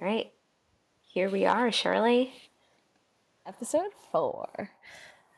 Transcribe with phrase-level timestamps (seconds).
[0.00, 0.30] All right.
[1.08, 2.32] Here we are, Shirley.
[3.44, 4.70] Episode four.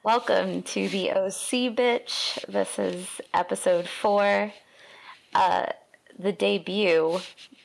[0.03, 2.45] Welcome to the OC Bitch.
[2.47, 4.53] This is episode four.
[5.35, 5.67] Uh,
[6.19, 7.21] the debut,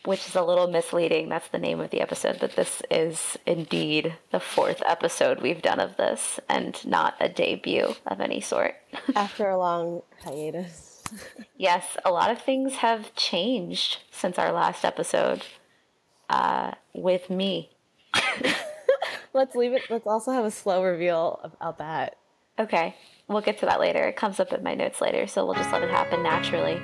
[0.05, 1.27] which is a little misleading.
[1.27, 5.81] That's the name of the episode, but this is indeed the fourth episode we've done
[5.81, 8.75] of this and not a debut of any sort.
[9.17, 11.03] After a long hiatus.
[11.57, 15.43] yes, a lot of things have changed since our last episode
[16.29, 17.71] uh, with me.
[19.33, 19.83] let's leave it.
[19.89, 22.17] Let's also have a slow reveal about that.
[22.57, 22.95] Okay,
[23.27, 24.03] we'll get to that later.
[24.03, 26.79] It comes up in my notes later, so we'll just let it happen naturally.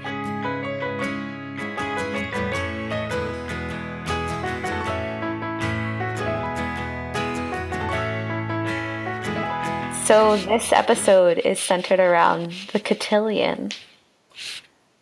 [10.06, 13.72] So this episode is centered around the cotillion,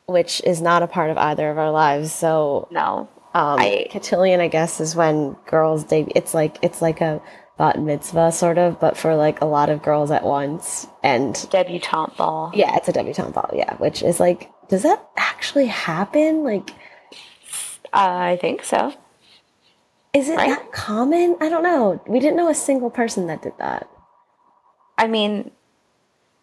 [0.06, 2.14] which is not a part of either of our lives.
[2.14, 6.12] So no, um, I, cotillion, I guess, is when girls debut.
[6.16, 7.22] It's like it's like a
[7.58, 10.88] bat mitzvah sort of, but for like a lot of girls at once.
[11.04, 12.52] And debutante ball.
[12.56, 13.52] Yeah, it's a debutante ball.
[13.54, 16.44] Yeah, which is like, does that actually happen?
[16.44, 16.72] Like,
[17.94, 18.94] uh, I think so.
[20.14, 20.50] Is it right?
[20.50, 21.38] that common?
[21.40, 22.02] I don't know.
[22.08, 23.88] We didn't know a single person that did that.
[24.98, 25.52] I mean,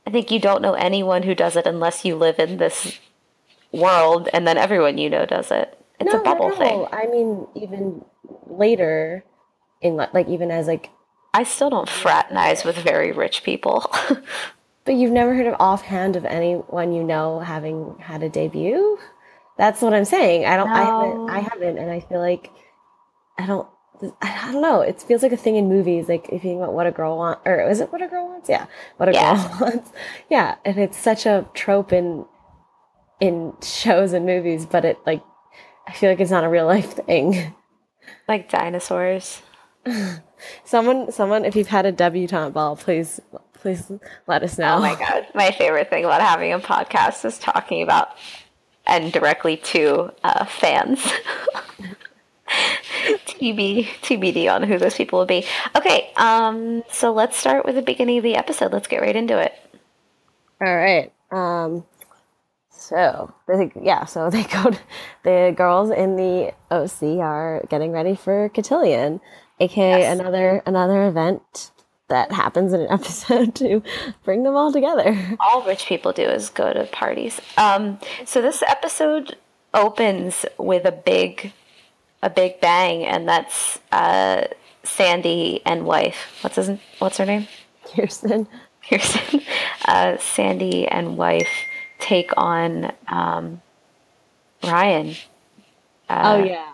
[0.06, 3.00] I think you don't know anyone who does it unless you live in this
[3.72, 5.76] world, and then everyone you know does it.
[5.98, 6.86] It's no, a bubble no, thing.
[6.92, 8.04] I mean, even
[8.46, 9.24] later,
[9.80, 10.90] in like even as like,
[11.32, 13.90] I still don't fraternize with very rich people.
[14.84, 18.98] but you've never heard of offhand of anyone you know having had a debut.
[19.58, 20.46] That's what I'm saying.
[20.46, 20.68] I don't.
[20.68, 20.74] No.
[20.74, 21.30] I haven't.
[21.30, 22.50] I haven't, and I feel like
[23.38, 23.68] I don't.
[24.20, 24.82] I don't know.
[24.82, 26.08] It feels like a thing in movies.
[26.08, 28.28] Like if you think about what a girl wants, or is it what a girl
[28.28, 28.48] wants?
[28.48, 28.66] Yeah,
[28.98, 29.34] what a yeah.
[29.34, 29.92] girl wants.
[30.28, 32.26] Yeah, and it's such a trope in
[33.18, 35.22] in shows and movies, but it like
[35.86, 37.54] I feel like it's not a real life thing.
[38.28, 39.42] Like dinosaurs.
[40.64, 43.20] someone, someone, if you've had a debutante ball, please,
[43.54, 43.90] please
[44.26, 44.76] let us know.
[44.76, 48.10] Oh my god, my favorite thing about having a podcast is talking about
[48.86, 51.04] and directly to uh, fans.
[53.26, 55.44] TB, TBD on who those people will be.
[55.74, 58.72] Okay, um, so let's start with the beginning of the episode.
[58.72, 59.52] Let's get right into it.
[60.60, 61.12] All right.
[61.30, 61.84] Um,
[62.86, 64.70] so they, yeah, so they go.
[64.70, 64.78] To,
[65.24, 69.20] the girls in the OC are getting ready for Cotillion,
[69.60, 70.18] aka yes.
[70.18, 71.72] another another event
[72.08, 73.82] that happens in an episode to
[74.24, 75.36] bring them all together.
[75.40, 77.40] All rich people do is go to parties.
[77.56, 79.36] Um, so this episode
[79.74, 81.52] opens with a big
[82.22, 84.44] a big bang, and that's uh,
[84.84, 86.38] Sandy and wife.
[86.42, 86.70] What's his?
[86.98, 87.48] What's her name?
[87.94, 88.46] Kirsten.
[88.88, 89.42] Kirsten.
[89.88, 91.46] Uh, Sandy and wife
[92.06, 93.60] take on um,
[94.62, 95.16] Ryan.
[96.08, 96.72] Uh, oh yeah.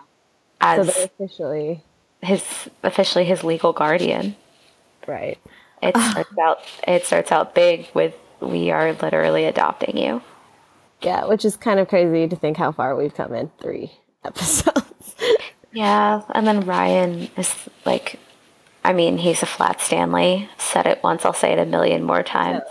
[0.61, 1.81] As so officially
[2.21, 4.35] his officially his legal guardian.
[5.07, 5.39] Right.
[5.81, 6.59] It starts out.
[6.87, 10.21] It starts out big with "We are literally adopting you."
[11.01, 13.91] Yeah, which is kind of crazy to think how far we've come in three
[14.23, 15.15] episodes.
[15.73, 18.19] Yeah, and then Ryan is like,
[18.85, 20.47] I mean, he's a flat Stanley.
[20.59, 22.61] Said it once, I'll say it a million more times.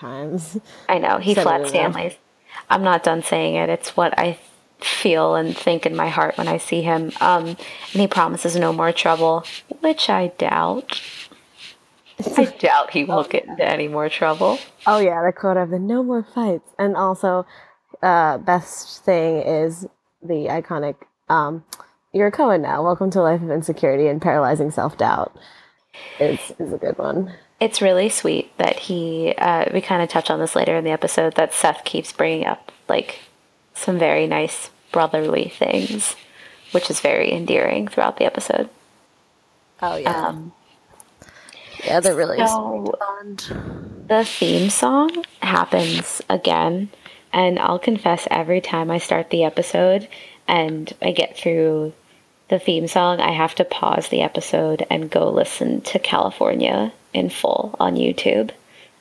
[0.00, 0.58] Times.
[0.88, 2.14] I know he Said flat Stanleys.
[2.68, 3.68] I'm not done saying it.
[3.68, 4.38] It's what I
[4.80, 7.12] feel and think in my heart when I see him.
[7.20, 7.58] Um, and
[8.00, 9.44] he promises no more trouble,
[9.80, 11.00] which I doubt.
[12.36, 14.58] I doubt he will get into any more trouble.
[14.86, 17.46] Oh yeah, the quote of the no more fights, and also,
[18.02, 19.86] uh, best thing is
[20.22, 20.96] the iconic
[21.28, 21.64] um,
[22.12, 22.82] you're a Cohen now.
[22.82, 25.36] Welcome to a life of insecurity and paralyzing self doubt.
[26.18, 27.32] Is is a good one.
[27.60, 29.34] It's really sweet that he.
[29.36, 32.46] Uh, we kind of touch on this later in the episode that Seth keeps bringing
[32.46, 33.20] up like
[33.74, 36.16] some very nice brotherly things,
[36.72, 38.68] which is very endearing throughout the episode.
[39.82, 40.28] Oh yeah.
[40.28, 40.52] Um,
[41.84, 42.94] yeah, they're really so
[44.06, 46.90] The theme song happens again,
[47.32, 50.08] and I'll confess every time I start the episode
[50.46, 51.92] and I get through
[52.50, 57.30] the theme song, I have to pause the episode and go listen to California in
[57.30, 58.50] full on YouTube.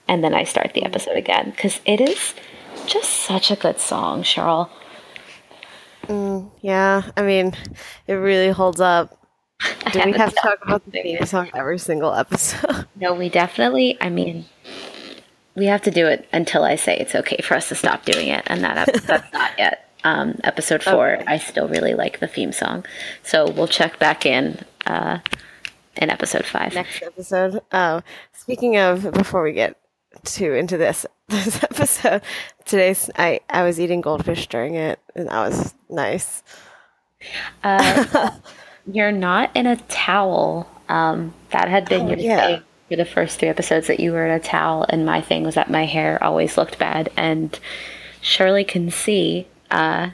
[0.08, 2.36] And then I start the episode again because it is
[2.86, 4.70] just such a good song, Cheryl.
[6.04, 7.56] Mm, yeah, I mean,
[8.08, 9.18] it really holds up.
[9.92, 12.86] Do we have to talk about the theme song every single episode?
[12.96, 14.46] No, we definitely, I mean,
[15.56, 18.28] we have to do it until I say it's okay for us to stop doing
[18.28, 21.26] it, and that that's not yet um, episode four, okay.
[21.28, 22.86] I still really like the theme song.
[23.24, 25.20] So we'll check back in uh,
[25.96, 26.74] in episode five.
[26.74, 27.62] Next episode.
[27.72, 28.02] Oh,
[28.34, 29.76] speaking of, before we get
[30.24, 32.22] to into this this episode,
[32.66, 36.44] today's I I was eating goldfish during it, and that was nice.
[37.64, 38.32] Uh,
[38.92, 40.68] You're not in a towel.
[40.88, 42.48] Um, that had been Oh, your yeah.
[42.48, 45.44] thing for the first three episodes that you were in a towel, and my thing
[45.44, 47.10] was that my hair always looked bad.
[47.16, 47.60] And
[48.22, 50.10] Shirley can see, uh,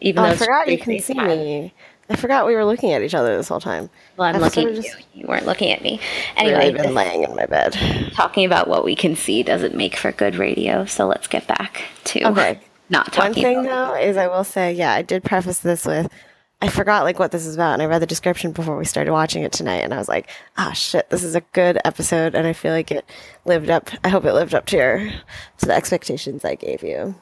[0.00, 1.74] even Oh, though I forgot you can see me.
[2.10, 3.90] I forgot we were looking at each other this whole time.
[4.16, 4.84] Well, I'm I've looking sort at
[5.14, 5.20] you.
[5.22, 6.00] You weren't looking at me.
[6.36, 7.76] Anyway, Really been laying in my bed.
[8.14, 10.86] talking about what we can see doesn't make for good radio.
[10.86, 12.60] So let's get back to Okay.
[12.88, 16.08] not One thing though is I will say, yeah, I did preface this with
[16.62, 19.12] I forgot like what this is about and I read the description before we started
[19.12, 22.46] watching it tonight and I was like, ah shit, this is a good episode and
[22.46, 23.04] I feel like it
[23.44, 24.98] lived up I hope it lived up to your
[25.58, 27.14] to the expectations I gave you.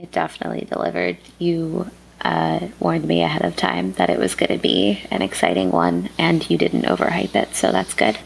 [0.00, 1.18] It definitely delivered.
[1.38, 1.90] You
[2.20, 6.08] uh, warned me ahead of time that it was going to be an exciting one,
[6.18, 8.16] and you didn't overhype it, so that's good.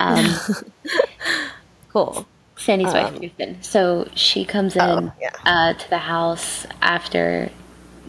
[0.00, 0.26] Um,
[1.90, 2.26] Cool.
[2.56, 3.62] Sandy's wife, Kirsten.
[3.62, 5.30] So she comes in Oh, yeah.
[5.44, 7.50] uh, to the house after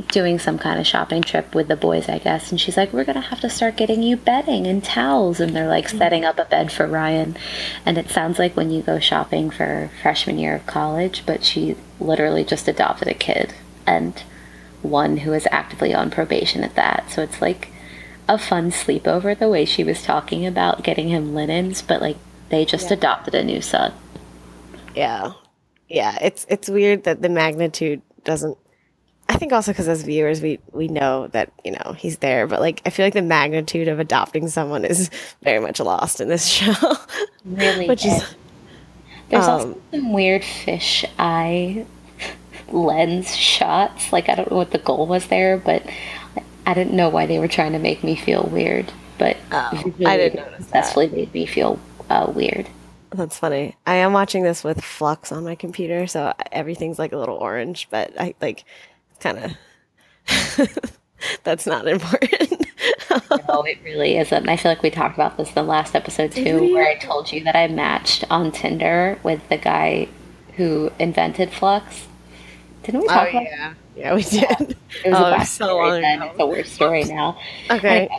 [0.08, 3.04] doing some kind of shopping trip with the boys, I guess, and she's like, "We're
[3.04, 6.46] gonna have to start getting you bedding and towels," and they're like setting up a
[6.46, 7.38] bed for Ryan.
[7.86, 11.76] And it sounds like when you go shopping for freshman year of college, but she
[12.00, 13.54] literally just adopted a kid
[13.86, 14.24] and
[14.82, 17.10] one who is actively on probation at that.
[17.10, 17.70] So it's like
[18.28, 22.18] a fun sleepover the way she was talking about getting him linens, but like
[22.50, 23.94] they just adopted a new son.
[24.96, 25.34] Yeah.
[25.88, 28.58] Yeah, it's it's weird that the magnitude doesn't
[29.34, 32.60] I think also because as viewers we we know that you know he's there, but
[32.62, 35.10] like I feel like the magnitude of adopting someone is
[35.42, 36.74] very much lost in this show.
[37.44, 38.36] Really Which is is.
[39.30, 41.86] There's also um, some weird fish eye
[42.70, 44.14] lens shots.
[44.14, 45.84] Like I don't know what the goal was there, but
[46.68, 48.92] I didn't know why they were trying to make me feel weird.
[49.18, 50.86] But Oh, I didn't notice that.
[50.86, 51.80] successfully made me feel
[52.10, 52.70] uh, weird.
[53.12, 53.76] That's funny.
[53.86, 57.88] I am watching this with Flux on my computer, so everything's like a little orange,
[57.92, 58.66] but I like
[59.20, 60.98] kind of
[61.44, 62.68] that's not important.
[63.48, 64.50] No, it really isn't.
[64.50, 66.74] I feel like we talked about this the last episode too, we?
[66.74, 70.08] where I told you that I matched on Tinder with the guy
[70.56, 72.08] who invented Flux.
[72.84, 73.74] Didn't we oh, talk about yeah.
[73.96, 74.78] Yeah, we did.
[75.06, 76.22] It was oh, a it so story long then.
[76.22, 76.32] ago.
[76.32, 77.40] It's a worse story now.
[77.70, 78.10] Okay.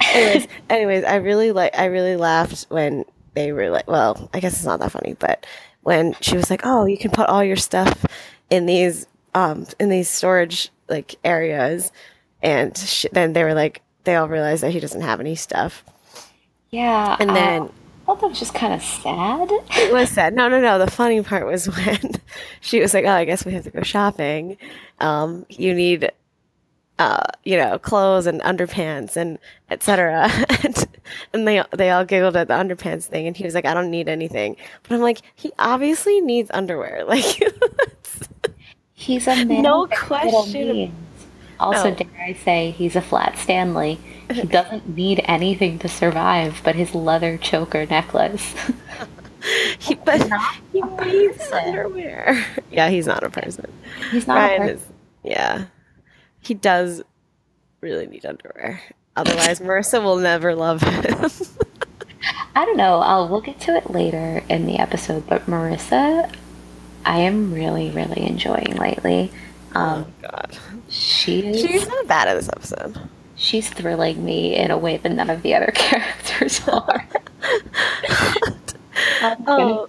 [0.00, 3.04] anyways, anyways, I really like I really laughed when
[3.34, 5.46] they were like, well, I guess it's not that funny, but
[5.82, 8.04] when she was like, "Oh, you can put all your stuff
[8.50, 11.92] in these um in these storage like areas,"
[12.42, 15.84] and sh- then they were like, they all realized that he doesn't have any stuff,
[16.70, 17.16] Yeah.
[17.20, 17.62] and uh, then.
[18.08, 19.48] I thought that was just kind of sad.
[19.76, 20.34] It was sad.
[20.34, 20.80] No, no, no.
[20.80, 21.98] The funny part was when
[22.60, 24.56] she was like, "Oh, I guess we have to go shopping.
[24.98, 26.10] Um, you need,
[26.98, 29.38] uh, you know, clothes and underpants and
[29.70, 30.28] etc."
[30.64, 30.88] and,
[31.32, 33.90] and they they all giggled at the underpants thing, and he was like, "I don't
[33.92, 37.04] need anything." But I'm like, he obviously needs underwear.
[37.04, 37.40] Like,
[39.00, 39.62] He's a man.
[39.62, 40.92] No question.
[41.58, 41.94] Also, No.
[41.96, 43.98] dare I say, he's a flat Stanley.
[44.30, 48.54] He doesn't need anything to survive but his leather choker necklace.
[49.78, 50.20] he, but
[50.72, 52.44] he needs underwear.
[52.70, 53.72] Yeah, he's not a person.
[54.10, 54.76] he's not a person.
[54.76, 54.86] is,
[55.24, 55.64] yeah,
[56.40, 57.02] he does
[57.80, 58.82] really need underwear.
[59.16, 61.30] Otherwise, Marissa will never love him.
[62.54, 62.98] I don't know.
[63.00, 66.32] I'll we'll get to it later in the episode, but Marissa,
[67.04, 69.32] I am really, really enjoying lately.
[69.74, 70.58] Um, God,
[70.88, 73.00] she is she's not bad at this episode.
[73.36, 77.06] she's thrilling me in a way that none of the other characters are.
[79.46, 79.88] Oh.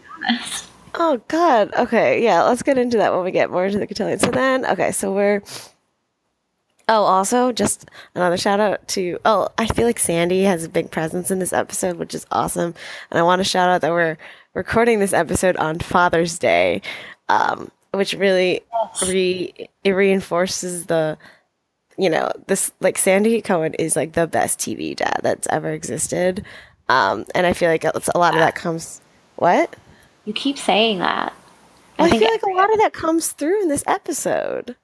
[0.95, 1.73] Oh God.
[1.73, 2.43] Okay, yeah.
[2.43, 4.19] Let's get into that when we get more into the cotillion.
[4.19, 5.41] So then, okay, so we're.
[6.87, 9.17] Oh, also, just another shout out to.
[9.23, 12.73] Oh, I feel like Sandy has a big presence in this episode, which is awesome.
[13.09, 14.17] And I want to shout out that we're
[14.53, 16.81] recording this episode on Father's Day,
[17.29, 18.61] um, which really
[19.07, 19.53] re
[19.83, 21.17] it reinforces the,
[21.97, 26.45] you know, this like Sandy Cohen is like the best TV dad that's ever existed,
[26.89, 29.01] um, and I feel like it's, a lot of that comes.
[29.37, 29.75] What?
[30.25, 31.33] You keep saying that.
[31.97, 34.75] I, think feel like a lot of that comes through in this episode.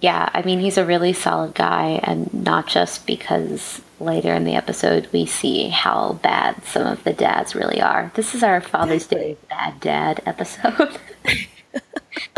[0.00, 4.54] Yeah, I mean, he's a really solid guy, and not just because later in the
[4.54, 8.10] episode we see how bad some of the dads really are.
[8.14, 10.98] This is our Father's Day Bad Dad episode.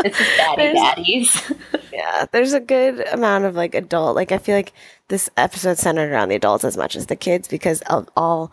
[0.03, 1.51] this is Daddy Daddies.
[1.91, 4.15] Yeah, there's a good amount of like adult.
[4.15, 4.73] Like I feel like
[5.07, 8.51] this episode centered around the adults as much as the kids because of all.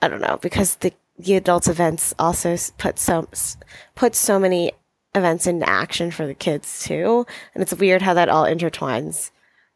[0.00, 3.28] I don't know because the the adults events also put so
[3.94, 4.72] put so many
[5.14, 9.30] events into action for the kids too, and it's weird how that all intertwines.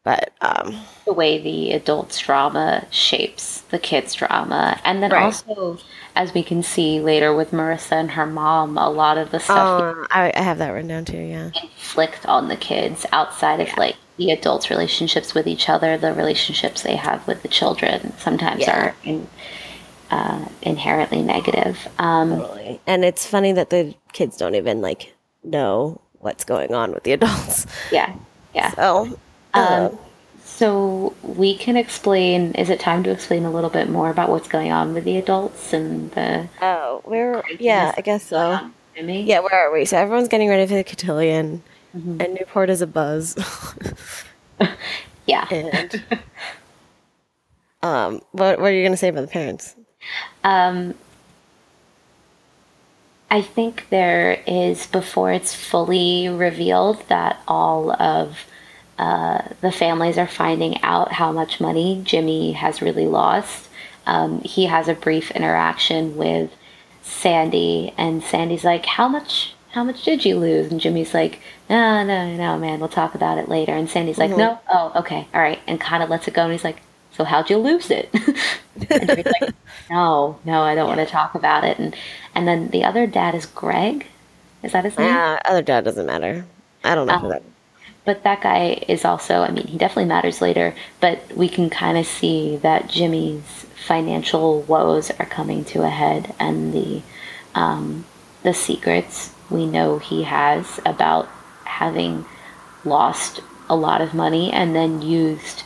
[0.07, 0.73] But um,
[1.03, 4.79] the way the adults' drama shapes the kids' drama.
[4.85, 5.23] And then Right.
[5.23, 5.79] also,
[6.15, 9.57] as we can see later with Marissa and her mom, a lot of the stuff
[9.97, 11.17] oh, I, I have that written down too.
[11.17, 11.49] Yeah.
[11.61, 16.83] inflict on the kids outside of like the adults' relationships with each other, the relationships
[16.83, 18.77] they have with the children, sometimes yeah.
[18.79, 19.27] are in,
[20.09, 21.85] uh, inherently negative.
[21.99, 22.79] Um, totally.
[22.87, 27.11] And it's funny that the kids don't even like know what's going on with the
[27.11, 27.65] adults.
[27.91, 28.15] Yeah,
[28.55, 28.71] yeah.
[28.75, 29.19] So,
[29.57, 29.99] um,
[30.43, 32.53] so we can explain.
[32.53, 35.17] Is it time to explain a little bit more about what's going on with the
[35.17, 36.47] adults and the?
[36.61, 38.71] Oh, we're yeah, I guess so.
[38.95, 39.85] Yeah, where are we?
[39.85, 41.61] So everyone's getting ready for the cotillion,
[41.95, 42.19] mm-hmm.
[42.19, 43.35] and Newport is a buzz.
[45.27, 45.47] yeah.
[45.51, 46.03] And
[47.83, 49.75] um, what what are you gonna say about the parents?
[50.43, 50.95] Um,
[53.29, 58.45] I think there is before it's fully revealed that all of
[58.97, 63.69] uh, the families are finding out how much money Jimmy has really lost.
[64.05, 66.51] Um, he has a brief interaction with
[67.03, 69.53] Sandy, and Sandy's like, "How much?
[69.71, 71.39] How much did you lose?" And Jimmy's like,
[71.69, 72.79] "No, no, no, man.
[72.79, 74.39] We'll talk about it later." And Sandy's like, mm-hmm.
[74.39, 76.43] "No, oh, okay, all right," and kind of lets it go.
[76.43, 78.09] And he's like, "So how'd you lose it?"
[78.89, 79.53] and Jimmy's like,
[79.91, 81.95] "No, no, I don't want to talk about it." And
[82.33, 84.07] and then the other dad is Greg.
[84.63, 85.07] Is that his name?
[85.07, 86.45] Yeah, other dad doesn't matter.
[86.83, 87.43] I don't know um, who that.
[88.07, 91.97] But that guy is also, I mean, he definitely matters later, but we can kind
[91.97, 97.01] of see that Jimmy's financial woes are coming to a head and the
[97.53, 98.05] um,
[98.43, 101.27] the secrets we know he has about
[101.65, 102.23] having
[102.85, 105.63] lost a lot of money and then used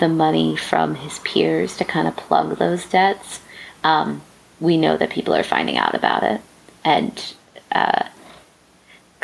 [0.00, 3.40] the money from his peers to kind of plug those debts.
[3.82, 4.22] Um,
[4.58, 6.40] we know that people are finding out about it.
[6.82, 7.34] And
[7.72, 8.08] uh,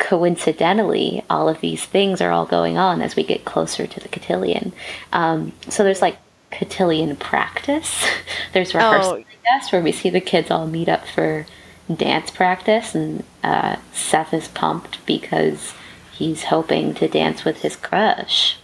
[0.01, 4.09] coincidentally, all of these things are all going on as we get closer to the
[4.09, 4.73] cotillion.
[5.13, 6.17] Um, so there's like
[6.51, 8.03] cotillion practice.
[8.53, 9.17] there's rehearsal, oh.
[9.17, 11.45] I guess, where we see the kids all meet up for
[11.93, 15.75] dance practice, and uh, Seth is pumped because
[16.11, 18.57] he's hoping to dance with his crush.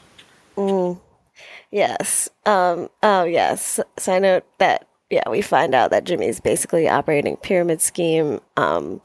[0.56, 1.00] Mm.
[1.70, 2.29] Yes.
[2.48, 3.79] Um, oh, yes.
[4.00, 8.39] So I know that, yeah, we find out that Jimmy's basically operating pyramid scheme.
[8.56, 9.01] Um,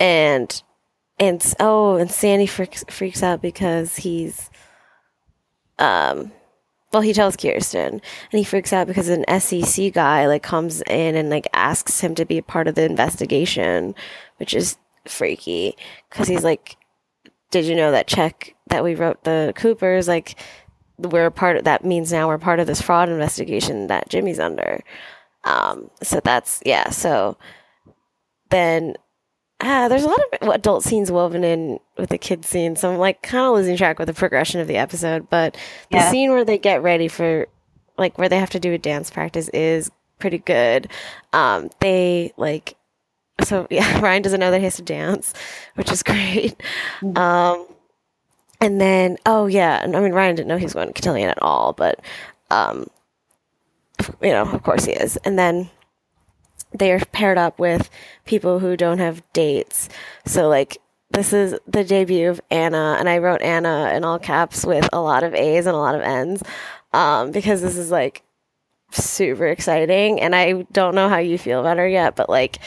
[0.00, 0.62] and
[1.18, 4.50] and oh, and Sandy freaks freaks out because he's
[5.78, 6.32] um
[6.92, 8.00] well, he tells Kirsten, and
[8.38, 12.24] he freaks out because an SEC guy like comes in and like asks him to
[12.24, 13.94] be a part of the investigation,
[14.38, 15.76] which is freaky
[16.08, 16.76] because he's like,
[17.50, 20.38] "Did you know that check that we wrote the Coopers like
[20.98, 24.80] we're part of that means now we're part of this fraud investigation that Jimmy's under."
[25.44, 26.90] Um, so that's yeah.
[26.90, 27.36] So
[28.50, 28.96] then
[29.60, 32.98] uh, there's a lot of adult scenes woven in with the kids scene, so I'm
[32.98, 35.30] like kind of losing track with the progression of the episode.
[35.30, 35.54] But
[35.90, 36.10] the yeah.
[36.10, 37.46] scene where they get ready for,
[37.96, 40.90] like, where they have to do a dance practice is pretty good.
[41.32, 42.76] Um, they like,
[43.44, 45.32] so yeah, Ryan doesn't know that he has to dance,
[45.74, 46.62] which is great.
[47.00, 47.16] Mm-hmm.
[47.16, 47.66] Um,
[48.60, 51.42] and then oh yeah, I mean Ryan didn't know he was going to cotillion at
[51.42, 52.00] all, but
[52.50, 52.86] um,
[54.22, 55.16] you know, of course he is.
[55.18, 55.68] And then
[56.78, 57.90] they're paired up with
[58.24, 59.88] people who don't have dates.
[60.24, 60.78] So like
[61.10, 65.00] this is the debut of Anna, and I wrote Anna in all caps with a
[65.00, 66.42] lot of A's and a lot of N's,
[66.92, 68.22] um, because this is like
[68.90, 70.20] super exciting.
[70.20, 72.58] And I don't know how you feel about her yet, but like,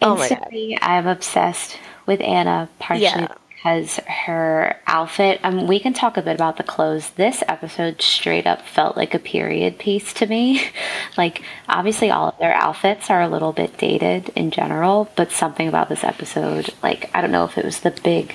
[0.00, 0.48] oh my god,
[0.82, 2.68] I'm obsessed with Anna.
[2.78, 7.10] Partially yeah because her outfit, um, we can talk a bit about the clothes.
[7.10, 10.60] This episode straight up felt like a period piece to me.
[11.16, 15.68] like, obviously, all of their outfits are a little bit dated in general, but something
[15.68, 18.34] about this episode, like, I don't know if it was the big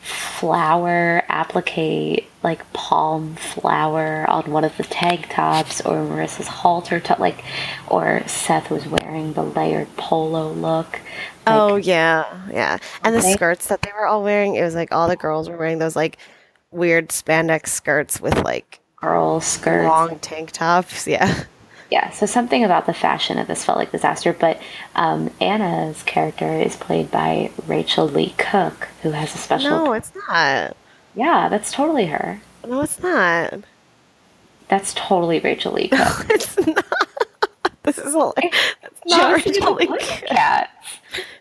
[0.00, 7.18] flower applique, like palm flower on one of the tank tops, or Marissa's halter top,
[7.18, 7.44] like,
[7.88, 10.98] or Seth was wearing the layered polo look.
[11.46, 14.54] Like, oh yeah, yeah, and the skirts that they were all wearing.
[14.54, 16.18] It was like all the girls were wearing those like
[16.70, 21.06] weird spandex skirts with like girl skirts, long tank tops.
[21.06, 21.44] Yeah
[21.92, 24.32] yeah, so something about the fashion of this felt like disaster.
[24.32, 24.62] But
[24.94, 29.70] um, Anna's character is played by Rachael Leigh Cook, who has a special.
[29.70, 30.74] No, it's not.
[31.14, 32.40] Yeah, that's totally her.
[32.66, 33.60] No, it's not.
[34.68, 35.98] That's totally Rachael Leigh Cook.
[35.98, 36.84] No, it's not.
[37.84, 38.54] This is hilarious.
[39.04, 40.68] It's not Rachael Leigh Cook.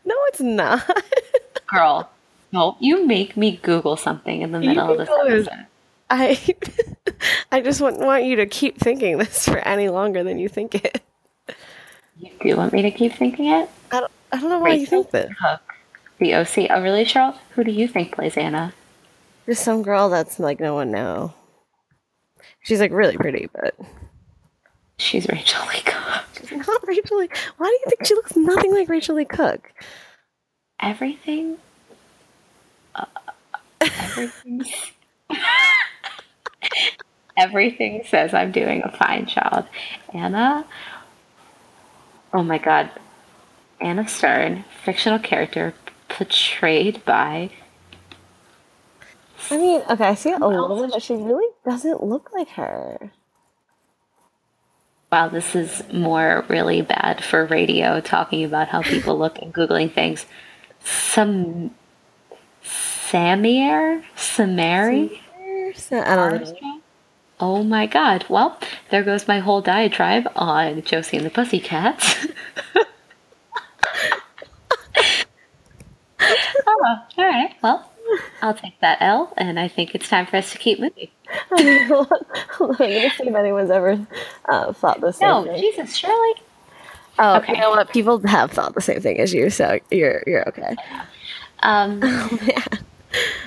[0.06, 1.04] No, it's not.
[1.68, 2.10] Girl,
[2.52, 5.68] no, you make me Google something in the middle of this episode.
[6.10, 6.56] I
[7.52, 10.76] I just wouldn't want you to keep thinking this for any longer than you think
[10.76, 11.02] it.
[12.18, 13.70] You do want me to keep thinking it?
[13.92, 15.30] I don't, I don't know why Rachel you think that.
[15.38, 15.62] Cook,
[16.20, 16.68] the OC.
[16.70, 17.38] Oh, really, Cheryl?
[17.52, 18.74] Who do you think plays Anna?
[19.46, 21.34] Just some girl that's like no one know.
[22.64, 23.76] She's like really pretty, but
[25.02, 26.24] she's Rachael Leigh Cook.
[26.48, 27.30] She's not Rachael Leigh.
[27.58, 29.72] Why do you think she looks nothing like Rachael Leigh Cook?
[30.80, 31.58] Everything.
[32.96, 33.06] Uh,
[33.82, 34.64] everything.
[37.38, 39.68] Everything says I'm doing a fine job.
[40.14, 40.66] Anna,
[42.34, 42.92] oh my god,
[43.80, 45.74] Anna Stern, fictional character
[46.10, 47.50] portrayed by.
[49.50, 53.12] I mean, okay, I see a little bit, but she really doesn't look like her.
[55.12, 59.92] Wow, this is more really bad for radio talking about how people look and Googling
[59.92, 60.26] things.
[60.86, 61.72] Some.
[62.64, 64.04] Samier?
[64.16, 65.20] Samari?
[65.92, 66.82] I don't know.
[67.42, 68.26] Oh my god.
[68.30, 68.58] Well,
[68.90, 72.28] there goes my whole diatribe on Josie and the Pussycats.
[76.68, 77.54] oh, all right.
[77.62, 77.92] Well,
[78.42, 81.10] I'll take that L, and I think it's time for us to keep moving.
[82.68, 84.06] Going to see if anyone's ever
[84.50, 85.62] uh, thought the same No, thing.
[85.62, 86.34] Jesus, Shirley.
[87.20, 87.54] Oh, Okay.
[87.54, 87.92] you know what?
[87.92, 90.76] People have thought the same thing as you, so you're you're okay.
[91.64, 92.00] Um,
[92.42, 92.64] yeah.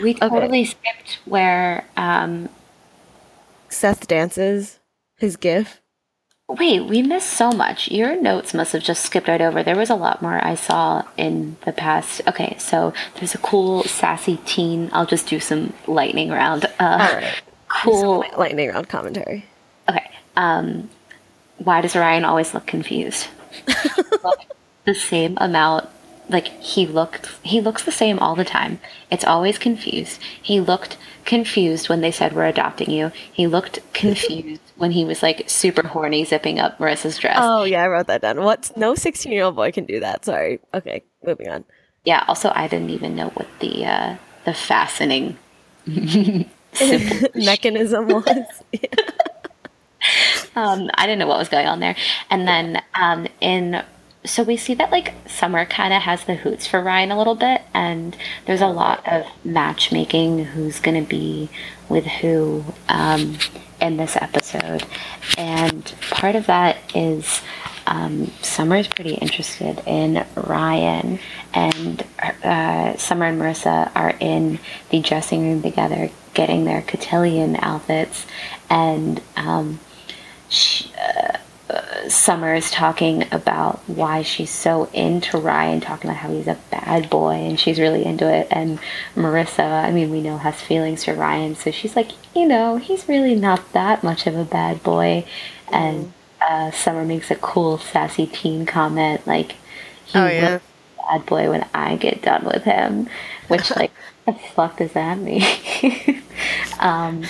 [0.00, 1.84] we totally skipped where.
[1.96, 2.48] Um,
[3.68, 4.78] Seth dances
[5.16, 5.80] his gif.
[6.48, 7.90] wait, we missed so much.
[7.90, 9.64] Your notes must have just skipped right over.
[9.64, 12.20] There was a lot more I saw in the past.
[12.28, 14.90] Okay, so there's a cool, sassy teen.
[14.92, 16.66] I'll just do some lightning round.
[16.78, 17.42] Uh, All right.
[17.82, 18.24] Cool.
[18.36, 19.46] Lightning round commentary.
[19.88, 20.10] Okay.
[20.36, 20.90] Um,
[21.58, 23.28] why does Ryan always look confused?
[24.84, 25.88] the same amount.
[26.28, 28.80] Like he looked, he looks the same all the time.
[29.10, 30.20] It's always confused.
[30.40, 33.12] He looked confused when they said we're adopting you.
[33.30, 37.38] He looked confused when he was like super horny, zipping up Marissa's dress.
[37.40, 38.40] Oh yeah, I wrote that down.
[38.42, 38.72] What?
[38.74, 40.24] No sixteen-year-old boy can do that.
[40.24, 40.60] Sorry.
[40.72, 41.64] Okay, moving on.
[42.04, 42.24] Yeah.
[42.26, 44.16] Also, I didn't even know what the uh,
[44.46, 45.36] the fastening
[47.34, 48.24] Mechanism was.
[50.56, 51.96] um, I didn't know what was going on there.
[52.30, 53.82] And then um, in
[54.24, 57.34] so we see that like Summer kind of has the hoots for Ryan a little
[57.34, 58.16] bit, and
[58.46, 61.50] there's a lot of matchmaking who's going to be
[61.88, 63.36] with who um,
[63.80, 64.84] in this episode,
[65.36, 67.42] and part of that is.
[67.86, 71.18] Um, Summer is pretty interested in Ryan,
[71.52, 72.04] and
[72.42, 74.58] uh, Summer and Marissa are in
[74.90, 78.26] the dressing room together, getting their cotillion outfits,
[78.70, 79.80] and um,
[80.48, 81.38] she, uh,
[82.08, 87.08] Summer is talking about why she's so into Ryan, talking about how he's a bad
[87.08, 88.46] boy and she's really into it.
[88.50, 88.78] And
[89.16, 93.08] Marissa, I mean, we know has feelings for Ryan, so she's like, you know, he's
[93.08, 95.24] really not that much of a bad boy.
[95.72, 96.12] And
[96.48, 99.52] uh, Summer makes a cool, sassy teen comment like,
[100.04, 100.58] he Oh, yeah.
[100.98, 103.08] bad boy when I get done with him.
[103.48, 103.92] Which, like,
[104.26, 105.42] the fuck does that mean?
[106.80, 107.24] um,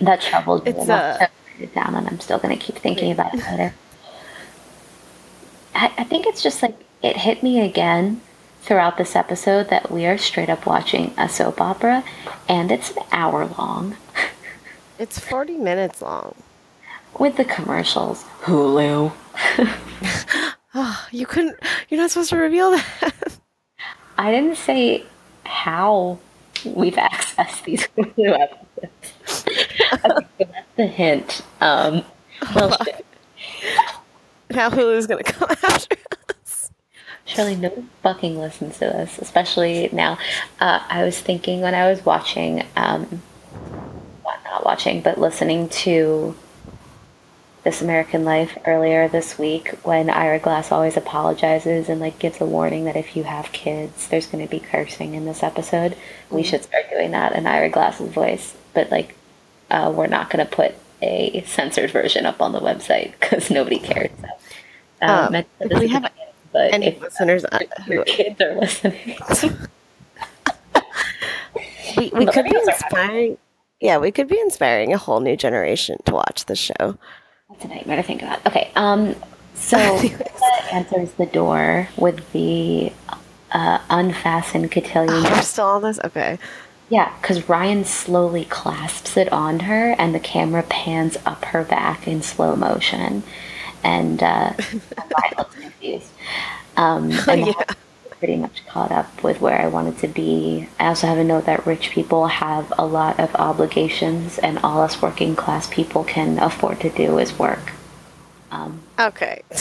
[0.00, 3.12] that troubled me It's, enough uh, to it down, and I'm still gonna keep thinking
[3.12, 3.74] about it later.
[5.74, 8.20] I, I think it's just like it hit me again
[8.62, 12.04] throughout this episode that we are straight up watching a soap opera,
[12.48, 13.96] and it's an hour long
[14.98, 16.34] it's forty minutes long.
[17.18, 18.24] With the commercials.
[18.42, 19.12] Hulu.
[20.74, 21.58] Oh, you couldn't.
[21.88, 23.38] You're not supposed to reveal that.
[24.16, 25.04] I didn't say
[25.44, 26.18] how
[26.64, 29.44] we've accessed these Hulu episodes.
[30.38, 31.42] That's the hint.
[31.60, 32.04] Um,
[32.54, 33.06] well, shit.
[34.50, 35.96] now Hulu's gonna come after
[36.44, 36.70] us.
[37.24, 40.18] Surely no fucking listens to this, especially now.
[40.60, 43.22] Uh, I was thinking when I was watching, um,
[44.24, 46.36] well, not watching, but listening to
[47.64, 52.44] This American Life earlier this week when Ira Glass always apologizes and like gives a
[52.44, 55.96] warning that if you have kids, there's going to be cursing in this episode.
[56.30, 59.16] We should start doing that in Ira Glass's voice, but like
[59.70, 63.78] uh, we're not going to put a censored version up on the website because nobody
[63.78, 64.10] cares.
[64.20, 66.10] So, uh, Um, if we have
[66.52, 67.44] but Any if listeners?
[67.44, 69.16] Uh, your kids are listening.
[71.96, 73.38] we we could be inspiring.
[73.80, 76.96] Yeah, we could be inspiring a whole new generation to watch the show.
[77.50, 78.44] That's a nightmare to think about.
[78.46, 79.14] Okay, um,
[79.54, 79.78] so
[80.72, 82.92] enters the door with the
[83.52, 85.26] uh, unfastened cotillion.
[85.26, 86.00] Oh, we're still on this.
[86.04, 86.38] Okay.
[86.88, 92.08] Yeah, because Ryan slowly clasps it on her, and the camera pans up her back
[92.08, 93.22] in slow motion,
[93.82, 94.52] and uh,
[94.96, 96.10] Ryan looks confused.
[96.76, 97.64] Um, and yeah.
[98.14, 100.68] That pretty much caught up with where I wanted to be.
[100.78, 104.80] I also have a note that rich people have a lot of obligations, and all
[104.82, 107.72] us working class people can afford to do is work.
[108.50, 109.42] Um, Okay.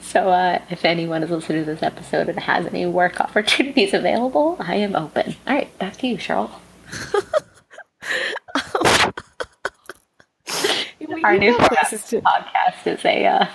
[0.00, 4.56] so, uh, if anyone is listening to this episode and has any work opportunities available,
[4.60, 5.34] I am open.
[5.46, 6.50] All right, back to you, Cheryl.
[11.24, 12.20] Our new places to.
[12.22, 13.46] podcast is a uh,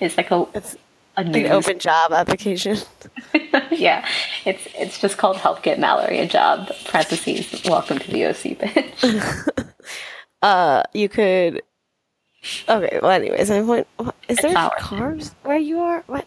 [0.00, 0.76] is like a It's
[1.16, 2.76] an open job application.
[3.70, 4.06] yeah,
[4.44, 7.62] it's it's just called "Help Get Mallory a Job." Parentheses.
[7.64, 9.64] Welcome to the OC bitch.
[10.42, 11.62] uh, you could.
[12.68, 12.98] Okay.
[13.02, 13.86] Well, anyways, my point.
[14.28, 16.02] Is there cars where you are?
[16.06, 16.26] What?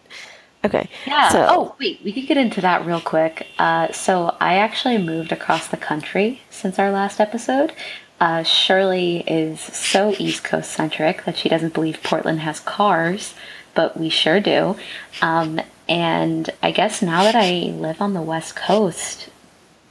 [0.66, 0.90] Okay.
[1.06, 1.30] Yeah.
[1.30, 2.02] So, oh, wait.
[2.04, 3.48] We could get into that real quick.
[3.60, 7.74] Uh, so I actually moved across the country since our last episode.
[8.20, 13.36] Uh, Shirley is so East Coast centric that she doesn't believe Portland has cars,
[13.78, 14.76] but we sure do.
[15.22, 19.30] Um, and I guess now that I live on the West Coast,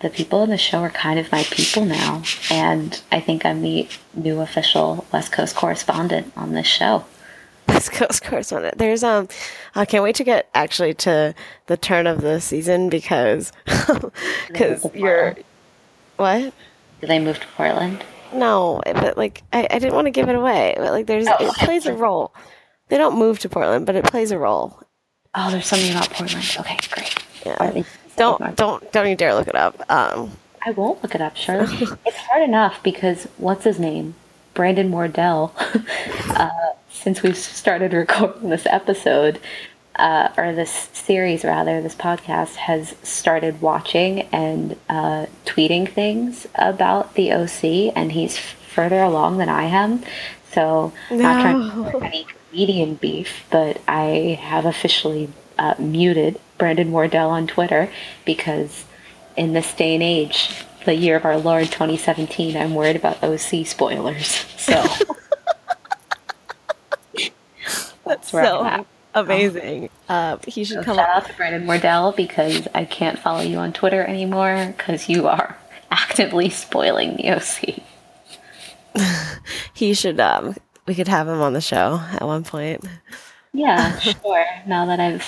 [0.01, 2.25] the people in the show are kind of my people now.
[2.51, 7.05] And I think I'm the new official West Coast correspondent on this show.
[7.69, 8.77] West Coast correspondent.
[8.77, 9.29] There's um,
[9.77, 11.33] I can't wait to get actually to
[11.67, 13.53] the turn of the season because
[14.49, 15.37] because you're
[16.17, 16.53] what?
[17.01, 18.05] Did they move to Portland?
[18.33, 20.75] No, but like I, I didn't want to give it away.
[20.77, 22.33] But like there's oh, it plays a role.
[22.89, 24.81] They don't move to Portland, but it plays a role.
[25.35, 26.57] Oh, there's something about Portland.
[26.61, 27.15] Okay, great.
[27.45, 27.83] Yeah.
[28.17, 29.79] Don't don't don't you dare look it up.
[29.91, 30.33] Um,
[30.65, 31.71] I won't look it up, Charlotte.
[32.07, 34.15] it's hard enough because what's his name?
[34.55, 35.55] Brandon Wardell.
[36.31, 36.49] uh,
[36.91, 39.39] since we've started recording this episode,
[39.97, 47.15] uh, or this series rather, this podcast has started watching and uh, tweeting things about
[47.15, 50.03] the OC, and he's further along than I am.
[50.53, 51.17] So, no.
[51.17, 57.47] not trying to any comedian beef, but I have officially uh, muted Brandon Wardell on
[57.47, 57.91] Twitter
[58.25, 58.87] because
[59.37, 63.67] in this day and age, the year of our Lord 2017, I'm worried about OC
[63.67, 64.47] spoilers.
[64.57, 64.83] So.
[68.07, 69.91] That's so amazing.
[70.09, 71.25] Uh, he should so come shout up.
[71.25, 75.59] out to Brandon Wardell because I can't follow you on Twitter anymore because you are
[75.91, 77.83] actively spoiling the OC.
[79.75, 80.19] he should.
[80.21, 82.85] Um, we could have him on the show at one point.
[83.53, 84.45] Yeah, sure.
[84.67, 85.25] now that I've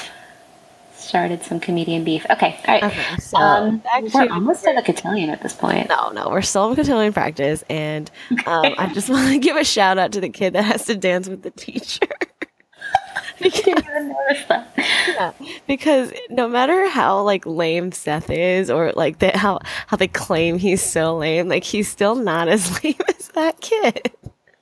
[0.95, 2.27] started some comedian beef.
[2.31, 2.85] Okay, all right.
[2.85, 3.83] Okay, so um,
[4.15, 5.89] we're almost at the cotillion at this point.
[5.89, 8.11] No, no, we're still in cotillion practice, and
[8.47, 10.97] um, I just want to give a shout out to the kid that has to
[10.97, 12.07] dance with the teacher.
[13.41, 14.75] I can't even notice that.
[14.77, 15.33] Yeah,
[15.69, 20.83] because no matter how like lame Seth is, or like how how they claim he's
[20.83, 24.11] so lame, like he's still not as lame as that kid.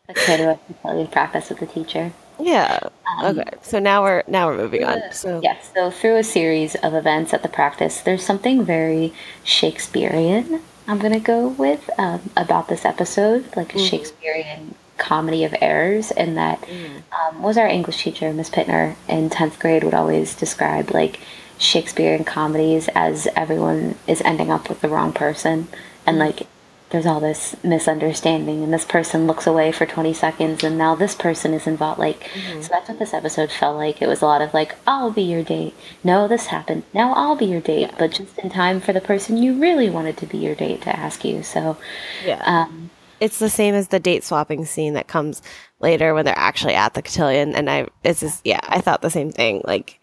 [0.06, 2.12] The kid who has to tell you practice with the teacher.
[2.38, 2.80] Yeah.
[3.18, 3.50] Um, okay.
[3.62, 5.00] So now we're now we're moving on.
[5.12, 5.70] So yes.
[5.74, 10.60] So through a series of events at the practice, there's something very Shakespearean.
[10.86, 13.86] I'm gonna go with um, about this episode, like a mm-hmm.
[13.86, 17.02] Shakespearean comedy of errors and that mm.
[17.12, 21.20] um, was our english teacher miss pittner in 10th grade would always describe like
[21.58, 25.68] shakespearean comedies as everyone is ending up with the wrong person
[26.06, 26.46] and like
[26.90, 31.14] there's all this misunderstanding and this person looks away for 20 seconds and now this
[31.14, 32.60] person is involved like mm-hmm.
[32.60, 35.22] so that's what this episode felt like it was a lot of like i'll be
[35.22, 37.94] your date no this happened now i'll be your date yeah.
[37.98, 40.96] but just in time for the person you really wanted to be your date to
[40.96, 41.76] ask you so
[42.24, 45.42] yeah um, it's the same as the date swapping scene that comes
[45.80, 49.10] later when they're actually at the cotillion and i it's just yeah i thought the
[49.10, 49.98] same thing like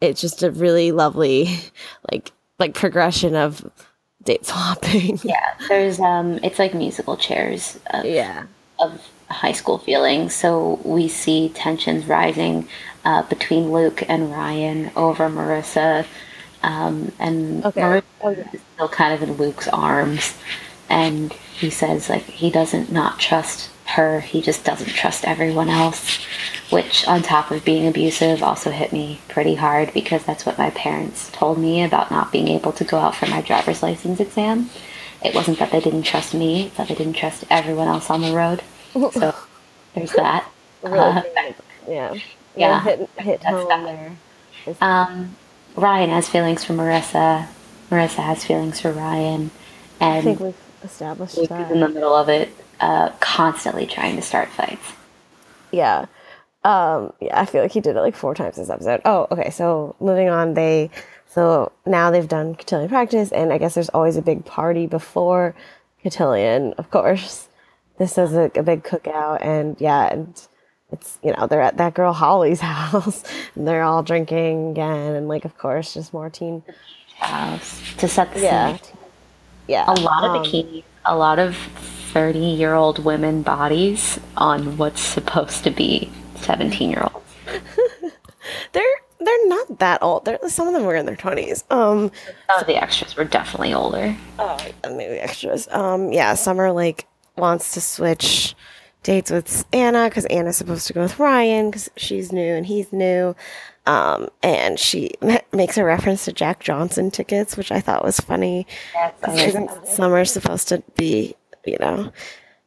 [0.00, 1.58] it's just a really lovely
[2.12, 3.64] like like progression of
[4.24, 8.44] date swapping yeah there's um it's like musical chairs of, yeah
[8.78, 10.34] of high school feelings.
[10.34, 12.68] so we see tensions rising
[13.04, 16.04] uh, between luke and ryan over marissa
[16.62, 17.80] um, and okay.
[17.80, 18.50] marissa okay.
[18.52, 20.36] is still kind of in luke's arms
[20.88, 24.20] and he says like he doesn't not trust her.
[24.20, 26.20] He just doesn't trust everyone else
[26.70, 30.70] which on top of being abusive also hit me pretty hard because that's what my
[30.70, 34.70] parents told me about not being able to go out for my driver's license exam.
[35.22, 38.22] It wasn't that they didn't trust me it's that they didn't trust everyone else on
[38.22, 38.62] the road.
[38.92, 39.34] So
[39.94, 40.48] there's that.
[40.82, 40.96] Really?
[40.96, 41.22] uh,
[41.88, 42.14] yeah.
[42.56, 44.16] Yeah hit, hit home there.
[44.80, 45.36] Um,
[45.74, 47.48] ryan has feelings for marissa.
[47.90, 49.50] Marissa has feelings for ryan
[49.98, 51.72] and I think we've established that.
[51.72, 54.92] in the middle of it, uh, constantly trying to start fights.
[55.70, 56.06] Yeah.
[56.64, 59.00] Um, yeah, I feel like he did it like four times this episode.
[59.04, 59.50] Oh, okay.
[59.50, 60.90] So moving on, they
[61.26, 65.54] so now they've done cotillion practice, and I guess there's always a big party before
[66.02, 66.74] cotillion.
[66.74, 67.48] Of course,
[67.98, 70.48] this is a, a big cookout, and yeah, and
[70.92, 75.28] it's you know they're at that girl Holly's house, and they're all drinking again, and
[75.28, 76.62] like of course just more teen
[77.16, 78.76] house to set the yeah.
[78.76, 78.96] scene
[79.70, 79.84] yeah.
[79.86, 81.56] A lot of um, bikinis, a lot of
[82.12, 87.26] 30 year old women bodies on what's supposed to be 17 year olds.
[88.72, 88.84] they're
[89.20, 90.24] they're not that old.
[90.24, 91.70] They're, some of them were in their 20s.
[91.70, 92.10] Um,
[92.48, 94.16] some of the extras were definitely older.
[94.38, 95.68] Oh, maybe extras.
[95.70, 98.54] Um, yeah, Summer like wants to switch
[99.02, 102.92] dates with Anna because Anna's supposed to go with Ryan because she's new and he's
[102.92, 103.34] new.
[103.86, 105.12] Um, and she
[105.52, 108.66] makes a reference to Jack Johnson tickets, which I thought was funny.
[108.94, 112.12] Yes, Isn't Summer supposed to be, you know,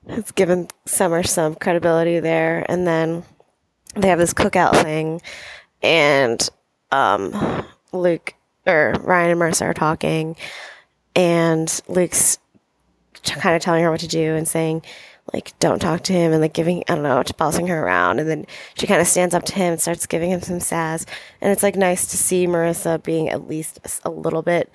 [0.08, 2.66] it's given Summer some credibility there.
[2.70, 3.24] And then
[3.96, 5.22] they have this cookout thing,
[5.82, 6.50] and
[6.92, 8.34] um, Luke
[8.66, 10.36] or Ryan and Marissa are talking,
[11.16, 12.40] and Luke's
[13.24, 14.82] kind of telling her what to do and saying,
[15.32, 18.20] like, don't talk to him and like giving, I don't know, bossing her around.
[18.20, 21.06] And then she kind of stands up to him and starts giving him some sass.
[21.40, 24.70] And it's like nice to see Marissa being at least a little bit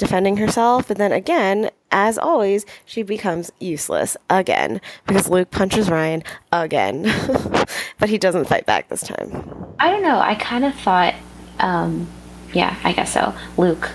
[0.00, 0.90] defending herself.
[0.90, 7.02] And then again, as always, she becomes useless again because Luke punches Ryan again.
[7.98, 9.74] but he doesn't fight back this time.
[9.78, 10.18] I don't know.
[10.18, 11.14] I kind of thought,
[11.60, 12.08] um,
[12.52, 13.34] yeah, I guess so.
[13.56, 13.90] Luke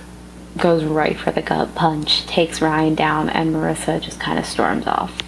[0.58, 4.88] goes right for the gut punch, takes Ryan down, and Marissa just kind of storms
[4.88, 5.22] off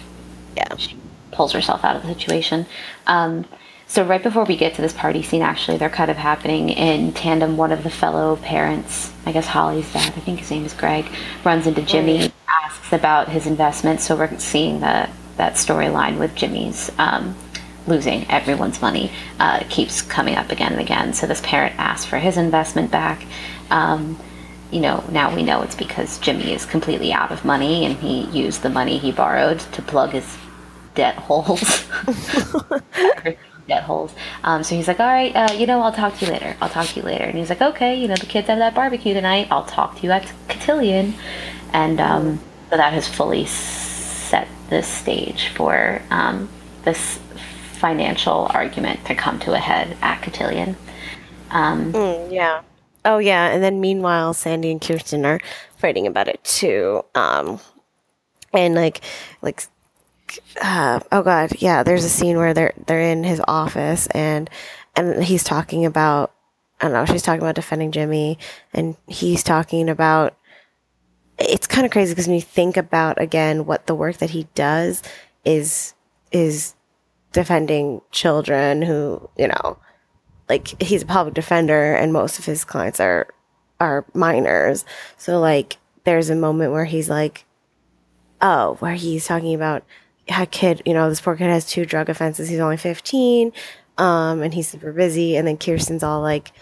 [0.58, 0.76] yeah.
[0.76, 0.96] She
[1.30, 2.66] pulls herself out of the situation.
[3.06, 3.46] Um,
[3.88, 7.12] so right before we get to this party scene, actually, they're kind of happening in
[7.12, 7.56] tandem.
[7.56, 11.06] One of the fellow parents, I guess Holly's dad, I think his name is Greg,
[11.42, 14.02] runs into Jimmy, asks about his investment.
[14.02, 17.34] So we're seeing the that storyline with Jimmy's um,
[17.86, 21.14] losing everyone's money uh, keeps coming up again and again.
[21.14, 23.24] So this parent asks for his investment back.
[23.70, 24.20] Um,
[24.70, 28.22] you know, now we know it's because Jimmy is completely out of money and he
[28.38, 30.36] used the money he borrowed to plug his
[30.94, 31.86] debt holes.
[33.70, 34.14] holes.
[34.44, 36.56] Um, so he's like, all right, uh, you know, I'll talk to you later.
[36.60, 37.24] I'll talk to you later.
[37.24, 39.48] And he's like, okay, you know, the kids have that barbecue tonight.
[39.50, 41.14] I'll talk to you at Cotillion.
[41.72, 46.48] And um, so that has fully set the stage for um,
[46.84, 47.18] this
[47.72, 50.76] financial argument to come to a head at Cotillion.
[51.50, 52.62] Um, mm, yeah.
[53.04, 55.40] Oh yeah, and then meanwhile, Sandy and Kirsten are
[55.76, 57.02] fighting about it too.
[57.14, 57.60] Um,
[58.52, 59.00] and like,
[59.40, 59.62] like
[60.60, 61.82] uh, oh god, yeah.
[61.82, 64.48] There's a scene where they're they're in his office and
[64.96, 66.32] and he's talking about
[66.80, 67.04] I don't know.
[67.06, 68.38] She's talking about defending Jimmy,
[68.72, 70.34] and he's talking about.
[71.38, 74.48] It's kind of crazy because when you think about again what the work that he
[74.54, 75.02] does
[75.44, 75.94] is
[76.32, 76.74] is
[77.32, 79.78] defending children who you know,
[80.48, 83.28] like he's a public defender, and most of his clients are
[83.80, 84.84] are minors.
[85.16, 87.44] So like, there's a moment where he's like,
[88.40, 89.84] oh, where he's talking about
[90.28, 92.48] a kid, you know, this poor kid has two drug offenses.
[92.48, 93.52] He's only 15.
[93.96, 95.36] Um, and he's super busy.
[95.36, 96.52] And then Kirsten's all like,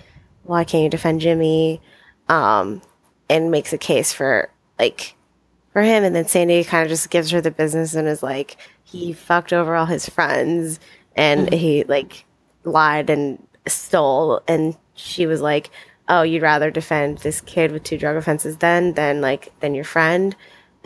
[0.44, 1.80] why can't you defend Jimmy?
[2.28, 2.82] Um,
[3.28, 5.14] and makes a case for like,
[5.72, 6.04] for him.
[6.04, 9.52] And then Sandy kind of just gives her the business and is like, he fucked
[9.52, 10.80] over all his friends
[11.16, 11.56] and mm-hmm.
[11.56, 12.24] he like
[12.64, 14.42] lied and stole.
[14.48, 15.70] And she was like,
[16.08, 19.84] oh, you'd rather defend this kid with two drug offenses then than like, than your
[19.84, 20.36] friend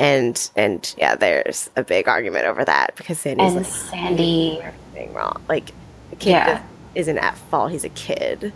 [0.00, 5.12] and and yeah, there's a big argument over that because Sandy's and like, Sandy everything
[5.12, 5.40] wrong.
[5.48, 5.66] Like
[6.08, 6.62] the kid yeah.
[6.94, 8.52] isn't at fault; he's a kid.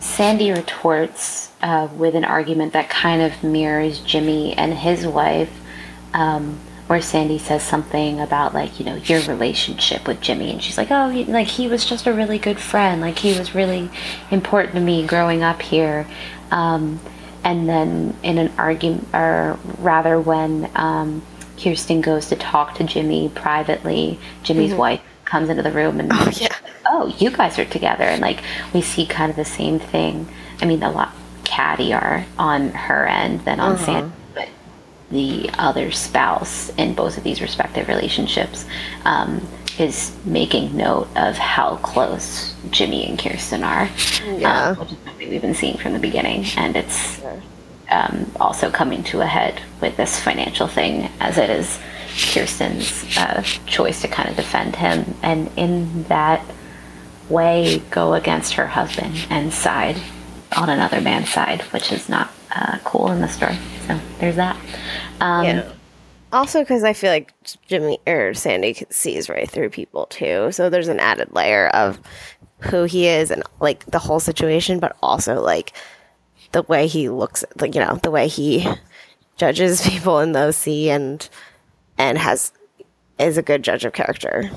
[0.00, 5.52] Sandy retorts uh, with an argument that kind of mirrors Jimmy and his wife,
[6.12, 10.76] um, where Sandy says something about like you know your relationship with Jimmy, and she's
[10.76, 13.88] like, oh, he, like he was just a really good friend, like he was really
[14.32, 16.08] important to me growing up here.
[16.50, 16.98] Um,
[17.44, 21.22] and then in an argument, or rather, when um,
[21.58, 24.78] Kirsten goes to talk to Jimmy privately, Jimmy's mm-hmm.
[24.78, 26.54] wife comes into the room and oh yeah,
[26.86, 30.28] oh you guys are together, and like we see kind of the same thing.
[30.60, 34.10] I mean, a lot cattier on her end than on uh-huh.
[35.12, 38.66] The other spouse in both of these respective relationships
[39.04, 39.46] um,
[39.78, 43.88] is making note of how close Jimmy and Kirsten are.
[44.24, 44.70] Yeah.
[44.70, 46.46] Um, which is something we've been seeing from the beginning.
[46.56, 47.20] And it's
[47.90, 51.78] um, also coming to a head with this financial thing, as it is
[52.32, 55.14] Kirsten's uh, choice to kind of defend him.
[55.22, 56.44] And in that
[57.28, 59.96] way, go against her husband and side
[60.56, 63.56] on another man's side, which is not uh, cool in the story.
[63.86, 64.56] So there's that.
[65.20, 65.72] Um, yeah.
[66.32, 67.32] Also, because I feel like
[67.66, 72.00] Jimmy or Sandy sees right through people too, so there's an added layer of
[72.60, 75.72] who he is and like the whole situation, but also like
[76.52, 78.66] the way he looks, like you know, the way he
[79.36, 81.28] judges people in the OC and
[81.98, 82.52] and has
[83.18, 84.50] is a good judge of character.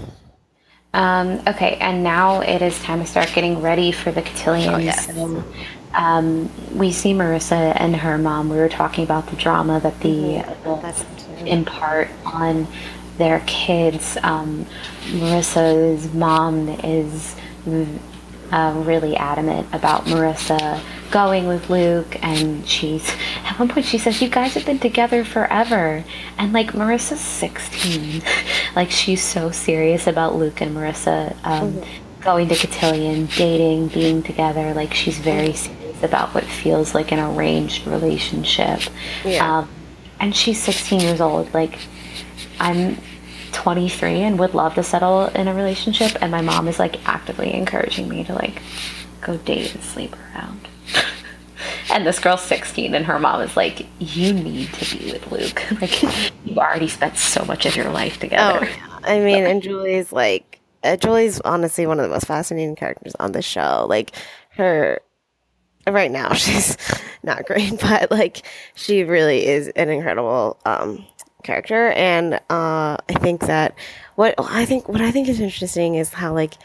[0.94, 4.74] Um, okay, and now it is time to start getting ready for the cotillions.
[4.74, 5.10] Oh, yes.
[5.18, 5.44] um,
[5.96, 8.50] um, we see Marissa and her mom.
[8.50, 11.48] We were talking about the drama that the mm-hmm.
[11.48, 12.68] impart on
[13.18, 14.18] their kids.
[14.22, 14.66] Um,
[15.06, 17.36] Marissa's mom is
[18.52, 20.82] uh, really adamant about Marissa
[21.12, 23.08] going with Luke, and she's
[23.46, 26.04] at one point she says, "You guys have been together forever,"
[26.38, 28.22] and like Marissa's sixteen,
[28.76, 32.22] Like she's so serious about Luke and Marissa um, mm-hmm.
[32.22, 34.74] going to Cotillion, dating, being together.
[34.74, 38.82] Like she's very serious about what feels like an arranged relationship.
[39.24, 39.60] Yeah.
[39.60, 39.70] Um,
[40.20, 41.54] and she's 16 years old.
[41.54, 41.78] Like
[42.60, 42.98] I'm
[43.52, 47.54] 23 and would love to settle in a relationship, and my mom is like actively
[47.54, 48.62] encouraging me to like
[49.22, 50.68] go date and sleep around.
[51.92, 55.64] and this girl's 16 and her mom is like you need to be with luke
[55.82, 59.00] like you've already spent so much of your life together oh, yeah.
[59.04, 63.32] i mean and julie's like uh, julie's honestly one of the most fascinating characters on
[63.32, 64.12] the show like
[64.50, 65.02] her
[65.88, 66.78] right now she's
[67.24, 68.46] not great but like
[68.76, 71.06] she really is an incredible um
[71.44, 73.76] character and uh i think that
[74.16, 76.56] what i think what i think is interesting is how like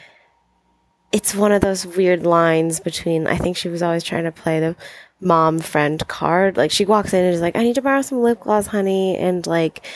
[1.13, 4.61] it's one of those weird lines between I think she was always trying to play
[4.61, 4.77] the
[5.21, 6.57] mom friend card.
[6.57, 9.17] Like she walks in and is like, I need to borrow some lip gloss, honey,
[9.17, 9.87] and like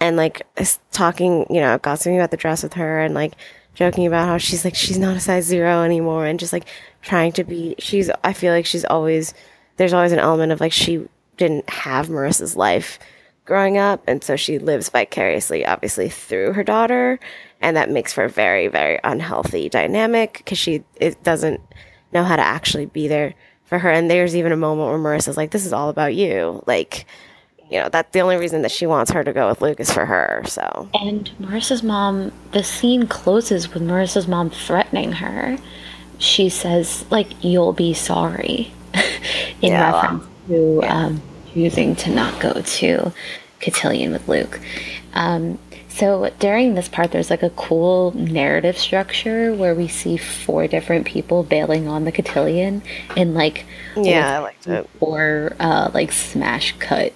[0.00, 0.42] and like
[0.90, 3.34] talking, you know, gossiping about the dress with her and like
[3.74, 6.66] joking about how she's like she's not a size zero anymore and just like
[7.02, 9.34] trying to be she's I feel like she's always
[9.76, 12.98] there's always an element of like she didn't have Marissa's life
[13.44, 17.18] growing up and so she lives vicariously obviously through her daughter
[17.60, 21.60] and that makes for a very very unhealthy dynamic because she it doesn't
[22.12, 23.34] know how to actually be there
[23.72, 23.90] for her.
[23.90, 26.62] And there's even a moment where marissa's like this is all about you.
[26.66, 27.06] Like
[27.72, 29.90] you know that's the only reason that she wants her to go with luke is
[29.90, 35.56] for her so and marissa's mom the scene closes with marissa's mom threatening her
[36.18, 38.70] she says like you'll be sorry
[39.62, 40.96] in yeah, reference to yeah.
[40.96, 43.12] um, choosing to not go to
[43.60, 44.60] cotillion with luke
[45.14, 45.58] um,
[45.88, 51.06] so during this part, there's like a cool narrative structure where we see four different
[51.06, 52.80] people bailing on the cotillion
[53.14, 54.88] in like yeah, I liked it.
[54.98, 57.12] Four uh, like smash cut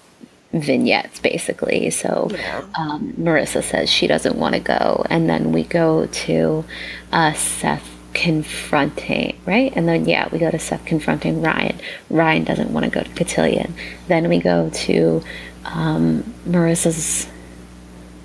[0.52, 1.90] vignettes basically.
[1.90, 2.64] So yeah.
[2.78, 6.64] um, Marissa says she doesn't want to go, and then we go to
[7.12, 11.78] uh, Seth confronting right, and then yeah, we go to Seth confronting Ryan.
[12.10, 13.74] Ryan doesn't want to go to cotillion.
[14.08, 15.22] Then we go to
[15.66, 17.28] um, Marissa's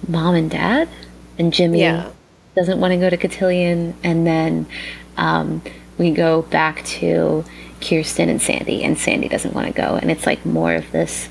[0.07, 0.89] mom and dad,
[1.37, 2.11] and Jimmy yeah.
[2.55, 4.67] doesn't want to go to Cotillion, and then
[5.17, 5.61] um,
[5.97, 7.43] we go back to
[7.81, 11.29] Kirsten and Sandy, and Sandy doesn't want to go, and it's like more of this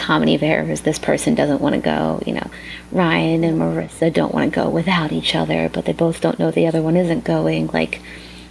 [0.00, 0.80] comedy of errors.
[0.80, 2.22] This person doesn't want to go.
[2.26, 2.50] You know,
[2.90, 6.50] Ryan and Marissa don't want to go without each other, but they both don't know
[6.50, 7.68] the other one isn't going.
[7.68, 8.00] Like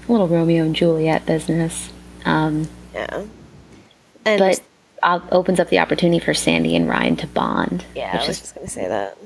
[0.07, 1.91] a little Romeo and Juliet business.
[2.25, 3.25] Um, yeah.
[4.25, 4.61] And but
[5.31, 7.85] opens up the opportunity for Sandy and Ryan to bond.
[7.95, 9.17] Yeah, I was is, just gonna say that.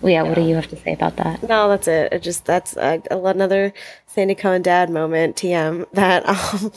[0.00, 1.42] Well, yeah, what do you have to say about that?
[1.42, 2.12] No, that's it.
[2.12, 3.74] It just that's uh, another
[4.06, 5.36] Sandy Cohen dad moment.
[5.36, 6.72] TM that um,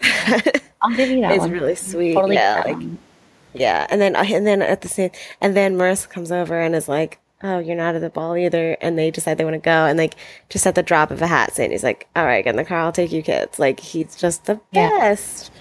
[0.82, 1.32] I'll give you that.
[1.32, 2.14] It's really sweet.
[2.14, 2.88] Totally yeah, like,
[3.54, 5.10] yeah, and then and then at the same
[5.40, 8.76] and then Marissa comes over and is like, "Oh, you're not at the ball either,"
[8.80, 10.14] and they decide they want to go, and like
[10.48, 12.80] just at the drop of a hat, Sandy's like, "All right, get in the car.
[12.80, 15.50] I'll take you kids." Like he's just the best.
[15.52, 15.58] Yeah.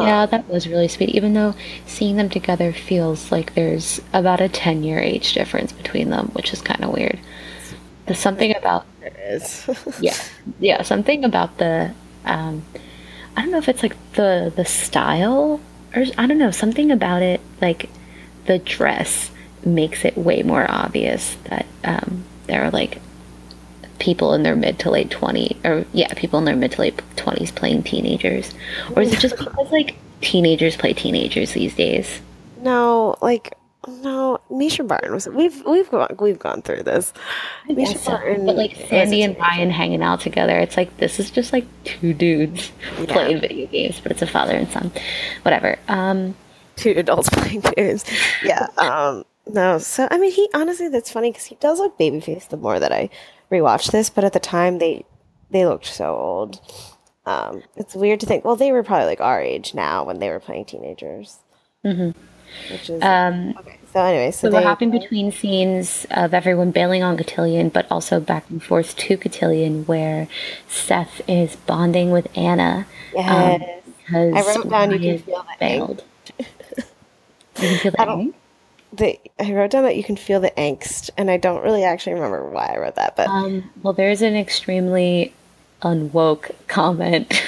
[0.00, 1.10] Yeah, that was really sweet.
[1.10, 1.54] Even though
[1.86, 6.52] seeing them together feels like there's about a 10 year age difference between them, which
[6.54, 7.20] is kind of weird.
[8.06, 8.86] There's something about.
[9.02, 9.68] It is.
[10.00, 10.16] yeah.
[10.60, 11.92] Yeah, something about the.
[12.24, 12.64] Um,
[13.36, 15.60] I don't know if it's like the the style
[15.94, 17.88] or I don't know, something about it, like
[18.46, 19.30] the dress
[19.64, 23.00] makes it way more obvious that um, they're like
[23.98, 26.96] people in their mid to late 20 or yeah people in their mid to late
[27.16, 28.52] 20s playing teenagers.
[28.96, 32.20] Or is it just because like teenagers play teenagers these days?
[32.60, 33.56] No like
[33.88, 37.12] no Mischa barton was we've we've gone we've gone through this
[37.68, 38.12] mischa so.
[38.12, 41.66] barton but like sandy and ryan hanging out together it's like this is just like
[41.84, 43.12] two dudes yeah.
[43.12, 44.92] playing video games but it's a father and son
[45.42, 46.34] whatever um
[46.76, 48.04] two adults playing games
[48.44, 52.48] yeah um no so i mean he honestly that's funny because he does look babyface
[52.48, 53.10] the more that i
[53.52, 55.04] rewatch this, but at the time they
[55.50, 56.60] they looked so old.
[57.26, 58.44] Um, it's weird to think.
[58.44, 61.38] Well, they were probably like our age now when they were playing teenagers.
[61.84, 62.18] Mm-hmm.
[62.70, 63.78] Which is um, okay.
[63.92, 68.20] So anyway, so, so we're hopping between scenes of everyone bailing on Cotillion, but also
[68.20, 70.28] back and forth to Cotillion, where
[70.66, 72.86] Seth is bonding with Anna.
[73.14, 73.62] Yes.
[74.10, 76.04] Um, I wrote down you can feel the bailed.
[76.38, 76.44] you
[77.56, 78.32] can feel the
[78.92, 82.14] the I wrote down that you can feel the angst, and I don't really actually
[82.14, 83.16] remember why I wrote that.
[83.16, 85.32] But um, well, there's an extremely
[85.82, 87.42] unwoke comment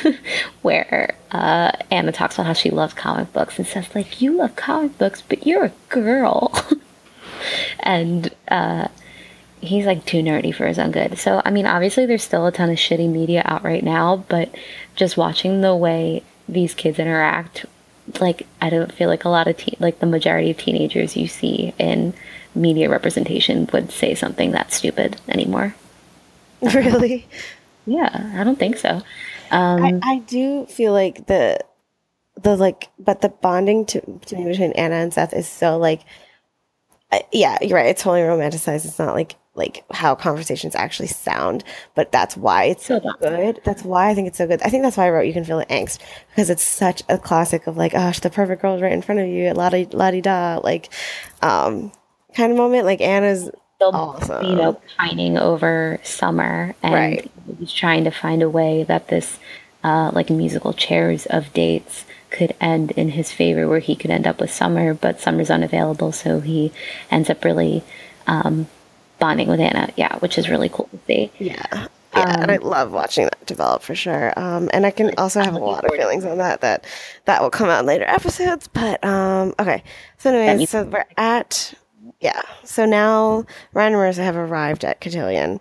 [0.65, 4.57] where uh, Anna talks about how she loves comic books and says like, "You love
[4.57, 6.53] comic books, but you're a girl,"
[7.81, 8.89] and uh,
[9.61, 11.19] he's like too nerdy for his own good.
[11.19, 14.55] So I mean, obviously, there's still a ton of shitty media out right now, but
[14.97, 17.67] just watching the way these kids interact
[18.21, 21.27] like I don't feel like a lot of te- like the majority of teenagers you
[21.27, 22.15] see in
[22.55, 25.75] media representation would say something that stupid anymore.
[26.61, 27.27] Really?
[27.87, 29.03] Yeah, I don't think so.
[29.51, 31.59] Um, I, I do feel like the
[32.43, 36.03] the like, but the bonding to, to me between Anna and Seth is so like,
[37.13, 37.87] uh, yeah, you're right.
[37.87, 38.85] It's totally romanticized.
[38.85, 41.63] It's not like like how conversations actually sound,
[41.95, 43.61] but that's why it's so good.
[43.65, 44.61] That's why I think it's so good.
[44.63, 47.19] I think that's why I wrote "You Can Feel the Angst" because it's such a
[47.19, 50.21] classic of like, gosh, the perfect girl is right in front of you, la di
[50.21, 50.93] da, like,
[51.43, 51.93] um,
[52.35, 52.85] kind of moment.
[52.85, 53.51] Like Anna's
[53.81, 54.45] awesome.
[54.45, 57.31] you know, pining over summer, and Right.
[57.59, 59.39] he's trying to find a way that this,
[59.83, 64.27] uh, like musical chairs of dates could end in his favor, where he could end
[64.27, 66.73] up with Summer, but Summer's unavailable, so he
[67.11, 67.85] ends up really
[68.27, 68.67] um,
[69.19, 69.91] bonding with Anna.
[69.97, 71.31] Yeah, which is really cool to see.
[71.39, 71.87] Yeah.
[72.17, 74.33] Yeah, and I love watching that develop for sure.
[74.39, 76.85] Um, and I can also have a lot of feelings on that that
[77.25, 78.69] that will come out in later episodes.
[78.69, 79.83] But um, okay,
[80.19, 81.75] so anyways, so we're at
[82.21, 82.43] yeah.
[82.65, 85.61] So now Ryan and Marissa have arrived at Cotillion,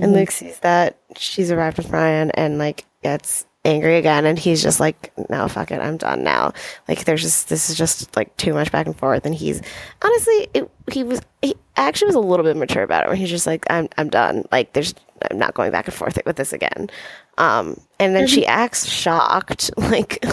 [0.00, 4.62] and Luke sees that she's arrived with Ryan and like gets angry again, and he's
[4.62, 6.52] just like, no, fuck it, I'm done now.
[6.88, 9.62] Like there's just this is just like too much back and forth, and he's
[10.02, 13.30] honestly it, he was he actually was a little bit mature about it, where he's
[13.30, 14.44] just like, I'm I'm done.
[14.52, 14.94] Like there's
[15.30, 16.90] I'm not going back and forth with this again.
[17.38, 20.24] Um, and then she acts shocked, like.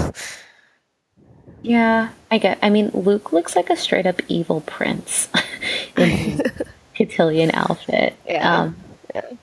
[1.61, 2.57] Yeah, I get.
[2.61, 5.29] I mean, Luke looks like a straight up evil prince
[5.97, 6.41] in his
[6.95, 8.15] cotillion outfit.
[8.27, 8.61] Yeah.
[8.61, 8.75] Um,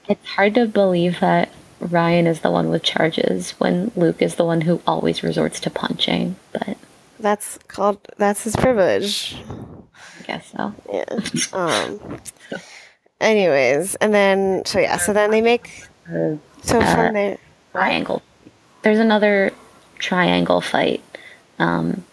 [0.08, 1.50] It's hard to believe that
[1.80, 5.70] Ryan is the one with charges when Luke is the one who always resorts to
[5.70, 6.36] punching.
[6.52, 6.76] But
[7.20, 9.36] That's called that's his privilege.
[9.48, 10.74] I guess so.
[10.92, 11.04] Yeah.
[11.52, 12.20] Um
[13.20, 17.38] anyways, and then so yeah, so then they make Uh, so from there
[17.72, 18.22] triangle.
[18.82, 19.52] There's another
[19.98, 21.02] triangle fight
[21.58, 22.04] um,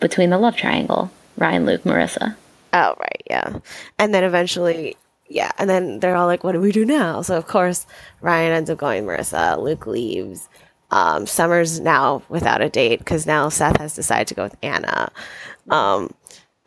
[0.00, 2.36] between the love triangle: Ryan, Luke, Marissa.
[2.72, 3.58] Oh right, yeah.
[3.98, 4.96] And then eventually
[5.28, 7.22] yeah, and then they're all like, What do we do now?
[7.22, 7.86] So of course
[8.20, 10.48] Ryan ends up going Marissa, Luke leaves.
[10.90, 15.10] Um, Summer's now without a date because now Seth has decided to go with Anna.
[15.68, 16.14] Um,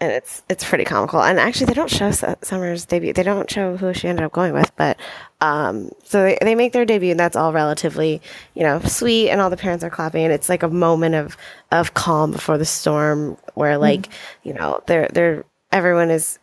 [0.01, 1.21] and it's it's pretty comical.
[1.21, 3.13] And actually, they don't show Summer's debut.
[3.13, 4.97] They don't show who she ended up going with, but
[5.41, 8.19] um, so they, they make their debut, and that's all relatively
[8.55, 11.37] you know sweet, and all the parents are clapping, and it's like a moment of
[11.71, 14.09] of calm before the storm, where like
[14.41, 16.39] you know they're they're everyone is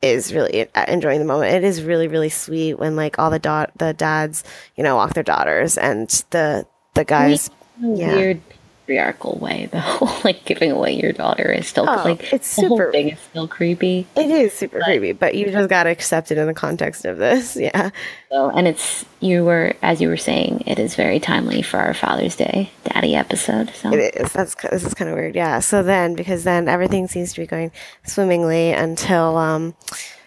[0.00, 1.54] is really enjoying the moment.
[1.54, 4.44] It is really really sweet when like all the dot the dads
[4.76, 7.50] you know walk their daughters, and the the guys.
[7.80, 8.14] Yeah.
[8.14, 8.40] weird
[8.86, 10.20] patriarchal way, though.
[10.24, 13.18] like giving away your daughter is still Oh, like it's the whole super- thing is
[13.18, 14.06] still creepy.
[14.16, 17.56] It is super creepy, but you just gotta accept it in the context of this.
[17.64, 17.90] Yeah.
[18.30, 21.94] So, and it's you were as you were saying, it is very timely for our
[21.94, 23.70] Father's Day Daddy episode.
[23.74, 24.32] So It is.
[24.32, 25.34] That's this is kind of weird.
[25.34, 25.60] Yeah.
[25.60, 27.70] So then, because then everything seems to be going
[28.04, 29.74] swimmingly until um,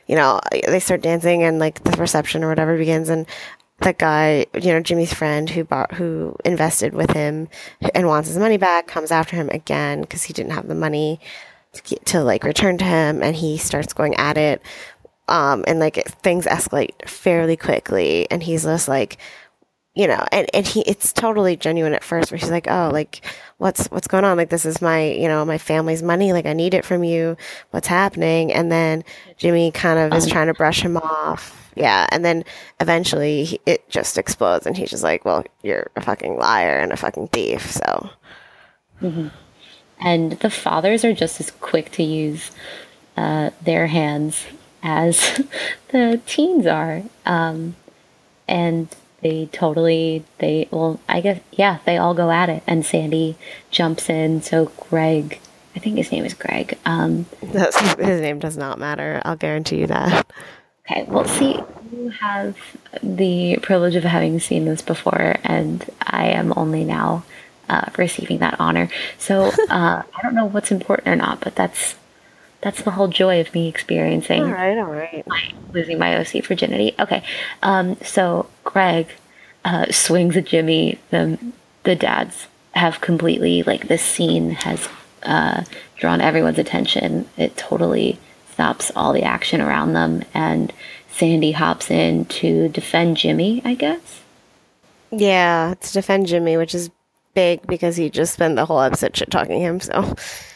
[0.07, 3.25] you know, they start dancing and like the reception or whatever begins, and
[3.79, 7.47] the guy, you know, Jimmy's friend who bought who invested with him
[7.93, 11.19] and wants his money back comes after him again because he didn't have the money
[11.73, 14.61] to, get, to like return to him, and he starts going at it.
[15.29, 19.17] Um, and like things escalate fairly quickly, and he's just like,
[19.93, 23.25] you know, and, and he, it's totally genuine at first where he's like, oh, like,
[23.57, 24.37] what's, what's going on?
[24.37, 26.33] Like, this is my, you know, my family's money.
[26.33, 27.35] Like, I need it from you.
[27.71, 28.53] What's happening?
[28.53, 29.03] And then
[29.37, 31.66] Jimmy kind of is trying to brush him off.
[31.77, 32.07] Yeah.
[32.11, 32.43] And then
[32.79, 36.91] eventually he, it just explodes and he's just like, well, you're a fucking liar and
[36.91, 37.71] a fucking thief.
[37.71, 38.09] So
[39.99, 42.51] and the fathers are just as quick to use
[43.15, 44.45] uh, their hands
[44.83, 45.41] as
[45.89, 47.75] the teens are um,
[48.47, 48.87] and
[49.21, 53.35] they totally they well i guess yeah they all go at it and sandy
[53.71, 55.39] jumps in so greg
[55.75, 59.21] i think his name is greg um, his name does not matter.
[59.25, 60.31] I'll guarantee you that.
[60.89, 61.59] Okay well see
[61.91, 62.57] you have
[63.03, 67.23] the privilege of having seen this before and i am only now
[67.69, 71.95] uh, receiving that honor so uh, i don't know what's important or not but that's
[72.61, 74.77] that's the whole joy of me experiencing All right.
[74.77, 75.25] All right.
[75.27, 76.95] my, losing my OC virginity.
[76.99, 77.23] Okay,
[77.61, 79.07] um, so Greg
[79.63, 80.99] uh, swings at Jimmy.
[81.11, 81.37] The
[81.83, 84.89] the dads have completely like this scene has
[85.23, 85.63] uh,
[85.95, 87.29] drawn everyone's attention.
[87.37, 88.19] It totally
[88.57, 90.73] stops all the action around them, and
[91.11, 93.61] Sandy hops in to defend Jimmy.
[93.63, 94.21] I guess.
[95.11, 95.75] Yeah.
[95.79, 96.89] To defend Jimmy, which is
[97.35, 99.79] big because he just spent the whole episode shit talking him.
[99.79, 100.15] So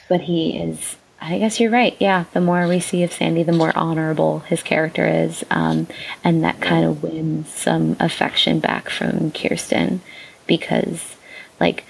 [0.10, 0.98] But he is.
[1.22, 1.96] I guess you're right.
[2.00, 5.86] Yeah, the more we see of Sandy, the more honorable his character is, um,
[6.24, 10.02] and that kind of wins some affection back from Kirsten,
[10.48, 11.16] because,
[11.60, 11.84] like,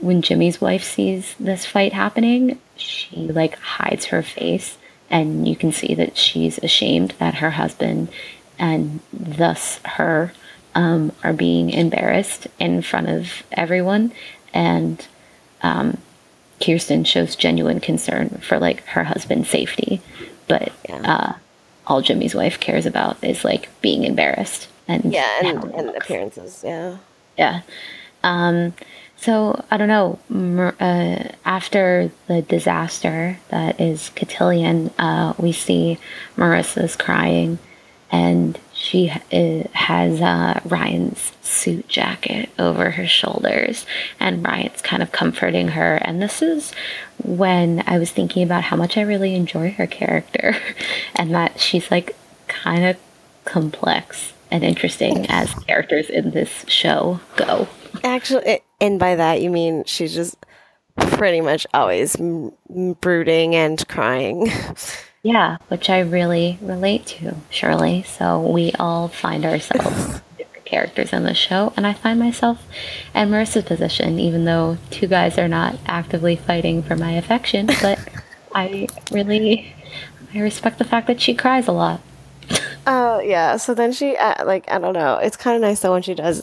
[0.00, 4.76] when Jimmy's wife sees this fight happening, she like hides her face
[5.10, 8.08] and you can see that she's ashamed that her husband
[8.58, 10.32] and thus her
[10.74, 14.12] um, are being embarrassed in front of everyone.
[14.54, 15.04] And
[15.62, 15.98] um,
[16.60, 20.00] Kirsten shows genuine concern for like her husband's safety,
[20.46, 21.34] but uh,
[21.86, 26.62] all Jimmy's wife cares about is like being embarrassed and yeah, and, and appearances.
[26.64, 26.98] Yeah,
[27.36, 27.62] yeah.
[28.22, 28.74] Um,
[29.20, 30.18] so I don't know.
[30.80, 35.98] Uh, after the disaster that is Cotillion, uh, we see
[36.36, 37.58] Marissa's crying,
[38.10, 43.84] and she uh, has uh, Ryan's suit jacket over her shoulders,
[44.18, 45.96] and Ryan's kind of comforting her.
[45.96, 46.72] And this is
[47.22, 50.56] when I was thinking about how much I really enjoy her character,
[51.14, 52.16] and that she's like
[52.48, 52.96] kind of
[53.44, 57.68] complex and interesting as characters in this show go.
[58.04, 60.36] Actually, and by that you mean she's just
[60.96, 62.16] pretty much always
[63.00, 64.50] brooding and crying.
[65.22, 68.04] Yeah, which I really relate to, Shirley.
[68.04, 72.62] So we all find ourselves different characters in the show, and I find myself
[73.14, 77.68] in Marissa's position, even though two guys are not actively fighting for my affection.
[77.82, 77.98] But
[78.54, 79.74] I really,
[80.32, 82.00] I respect the fact that she cries a lot.
[82.86, 83.58] Oh uh, yeah.
[83.58, 85.16] So then she, uh, like, I don't know.
[85.16, 86.42] It's kind of nice though when she does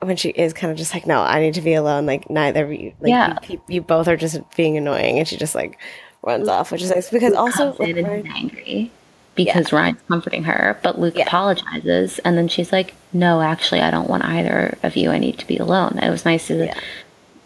[0.00, 2.06] when she is kind of just like, no, I need to be alone.
[2.06, 3.38] Like neither of you, like yeah.
[3.48, 5.78] you, you, both are just being annoying, and she just like
[6.22, 8.90] runs off, which is nice because Luke also like, angry
[9.34, 9.78] because yeah.
[9.78, 11.26] Ryan's comforting her, but Luke yeah.
[11.26, 15.10] apologizes, and then she's like, "No, actually, I don't want either of you.
[15.10, 16.74] I need to be alone." it was nice to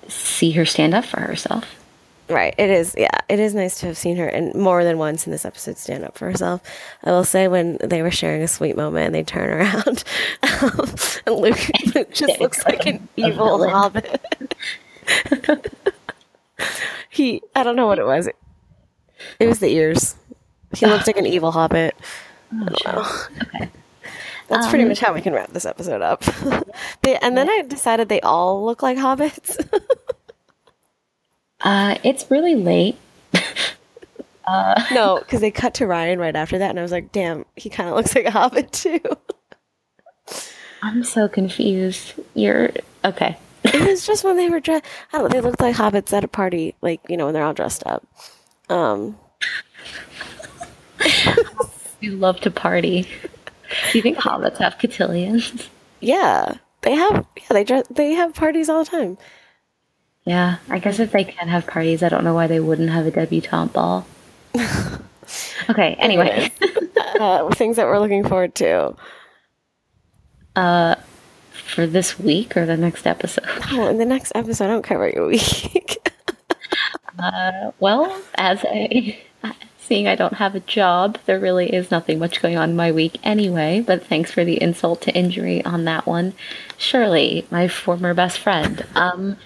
[0.09, 1.80] see her stand up for herself.
[2.31, 2.55] Right.
[2.57, 2.95] It is.
[2.97, 3.09] Yeah.
[3.29, 6.05] It is nice to have seen her and more than once in this episode stand
[6.05, 6.63] up for herself.
[7.05, 10.05] I will say when they were sharing a sweet moment and they turn around,
[10.43, 10.87] um,
[11.27, 11.61] and Luke,
[11.95, 14.21] Luke just looks like an evil hobbit.
[17.09, 17.43] he.
[17.55, 18.29] I don't know what it was.
[19.39, 20.15] It was the ears.
[20.75, 21.97] He looks like an evil hobbit.
[22.87, 23.71] Oh, okay.
[24.51, 26.25] That's um, pretty much how we can wrap this episode up.
[27.03, 29.57] they, and then I decided they all look like hobbits.
[31.63, 32.97] uh, it's really late.
[34.47, 37.45] uh, no, because they cut to Ryan right after that, and I was like, "Damn,
[37.57, 39.01] he kind of looks like a hobbit too."
[40.83, 42.15] I'm so confused.
[42.35, 42.71] You're
[43.05, 43.37] okay.
[43.65, 44.85] it was just when they were dressed.
[45.13, 45.31] I don't.
[45.31, 48.07] They looked like hobbits at a party, like you know, when they're all dressed up.
[48.71, 49.19] Um,
[52.01, 53.03] you love to party.
[53.93, 55.69] Do you think hobbits have cotillions?
[56.01, 57.27] Yeah, they have.
[57.37, 59.19] Yeah, they dress, they have parties all the time.
[60.25, 63.07] Yeah, I guess if they can have parties, I don't know why they wouldn't have
[63.07, 64.07] a debutante ball.
[65.71, 65.95] okay.
[65.99, 66.53] Anyway,
[67.19, 68.95] uh, things that we're looking forward to.
[70.57, 70.97] Uh,
[71.71, 73.45] for this week or the next episode?
[73.73, 75.97] Oh, in the next episode, I don't cover your week.
[77.19, 79.23] Uh, well, as a
[79.79, 82.93] seeing I don't have a job, there really is nothing much going on in my
[82.93, 83.85] week anyway.
[83.87, 86.33] But thanks for the insult to injury on that one,
[86.79, 88.87] Shirley, my former best friend.
[88.95, 89.37] Um,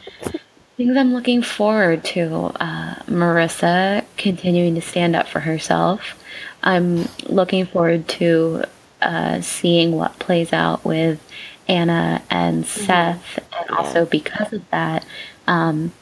[0.76, 6.18] things I'm looking forward to: uh, Marissa continuing to stand up for herself.
[6.62, 8.64] I'm looking forward to
[9.02, 11.20] uh, seeing what plays out with
[11.68, 12.84] Anna and mm-hmm.
[12.84, 15.04] Seth, and also because of that.
[15.46, 15.92] Um,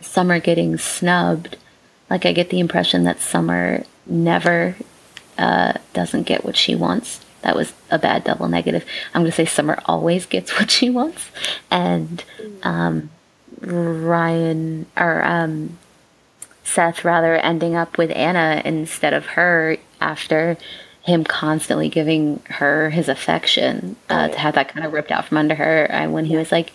[0.00, 1.56] Summer getting snubbed,
[2.08, 4.76] like I get the impression that Summer never
[5.38, 7.20] uh, doesn't get what she wants.
[7.42, 8.84] That was a bad double negative.
[9.12, 11.30] I'm going to say Summer always gets what she wants.
[11.70, 12.24] And
[12.62, 13.10] um,
[13.60, 15.78] Ryan, or um,
[16.64, 20.56] Seth, rather, ending up with Anna instead of her after
[21.02, 25.38] him constantly giving her his affection, uh, to have that kind of ripped out from
[25.38, 25.84] under her.
[25.84, 26.72] And when he was like,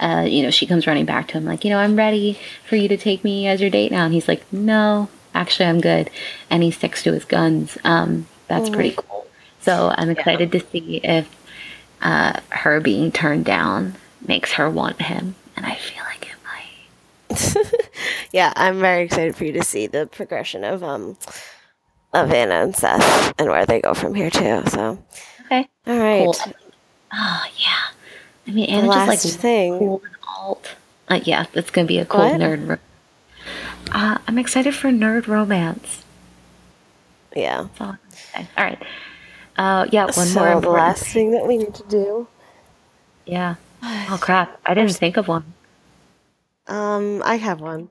[0.00, 2.76] uh, you know, she comes running back to him like, you know, I'm ready for
[2.76, 4.04] you to take me as your date now.
[4.04, 6.10] And he's like, no, actually, I'm good.
[6.50, 7.78] And he sticks to his guns.
[7.84, 9.26] Um, that's pretty cool.
[9.60, 10.60] So I'm excited yeah.
[10.60, 11.28] to see if
[12.00, 13.94] uh, her being turned down
[14.26, 15.34] makes her want him.
[15.56, 16.07] And I feel like it might.
[18.32, 21.16] yeah, I'm very excited for you to see the progression of um
[22.12, 24.62] of Anna and Seth and where they go from here too.
[24.68, 24.98] So
[25.46, 26.24] okay, all right.
[26.24, 26.54] Cool.
[27.12, 27.84] Oh yeah.
[28.46, 29.78] I mean, Anna just like thing.
[29.78, 30.74] cool and alt.
[31.08, 32.40] Uh, yeah, it's gonna be a cool what?
[32.40, 32.68] nerd.
[32.68, 32.78] Ro-
[33.92, 36.04] uh, I'm excited for nerd romance.
[37.34, 37.68] Yeah.
[37.80, 37.96] All,
[38.36, 38.82] all right.
[39.56, 40.04] Uh, yeah.
[40.04, 40.60] One so more.
[40.60, 42.28] The last thing that we need to do.
[43.26, 43.56] Yeah.
[43.82, 44.58] Oh crap!
[44.66, 45.54] I didn't think of one.
[46.68, 47.90] Um, I have one.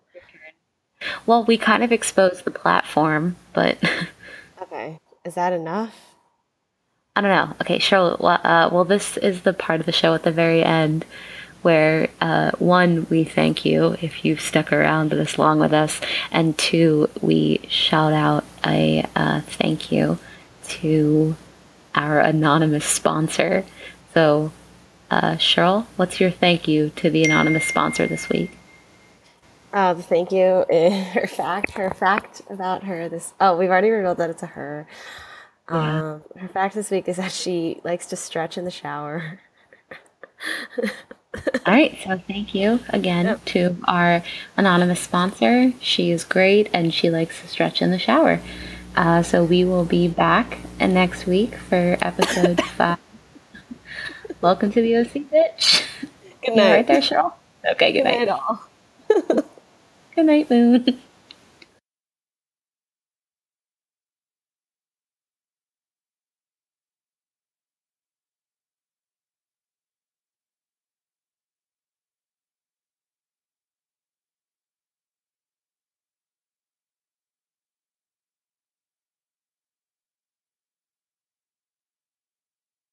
[1.25, 3.77] Well, we kind of exposed the platform, but.
[4.61, 4.99] okay.
[5.25, 5.93] Is that enough?
[7.15, 7.55] I don't know.
[7.61, 8.15] Okay, sure.
[8.19, 11.05] Well, uh, well, this is the part of the show at the very end
[11.63, 15.99] where uh, one, we thank you if you've stuck around this long with us,
[16.31, 20.17] and two, we shout out a uh, thank you
[20.67, 21.35] to
[21.95, 23.65] our anonymous sponsor.
[24.13, 24.51] So,
[25.09, 28.56] uh, Cheryl, what's your thank you to the anonymous sponsor this week?
[29.77, 31.69] Uh, thank you her fact.
[31.73, 33.35] Her fact about her this.
[33.39, 34.87] Oh, we've already revealed that it's a her.
[35.69, 36.13] Yeah.
[36.13, 39.39] Um, her fact this week is that she likes to stretch in the shower.
[40.81, 40.89] All
[41.67, 43.45] right, so thank you again yep.
[43.45, 44.23] to our
[44.55, 45.73] anonymous sponsor.
[45.79, 48.39] She is great and she likes to stretch in the shower.
[48.95, 52.97] Uh, so we will be back next week for episode five.
[54.41, 55.85] Welcome to the OC, bitch.
[56.43, 56.73] Good night.
[56.77, 57.33] right there, Cheryl.
[57.73, 58.27] Okay, good, good night.
[58.27, 58.39] night
[59.29, 59.43] all.
[60.17, 60.99] good night, Moon.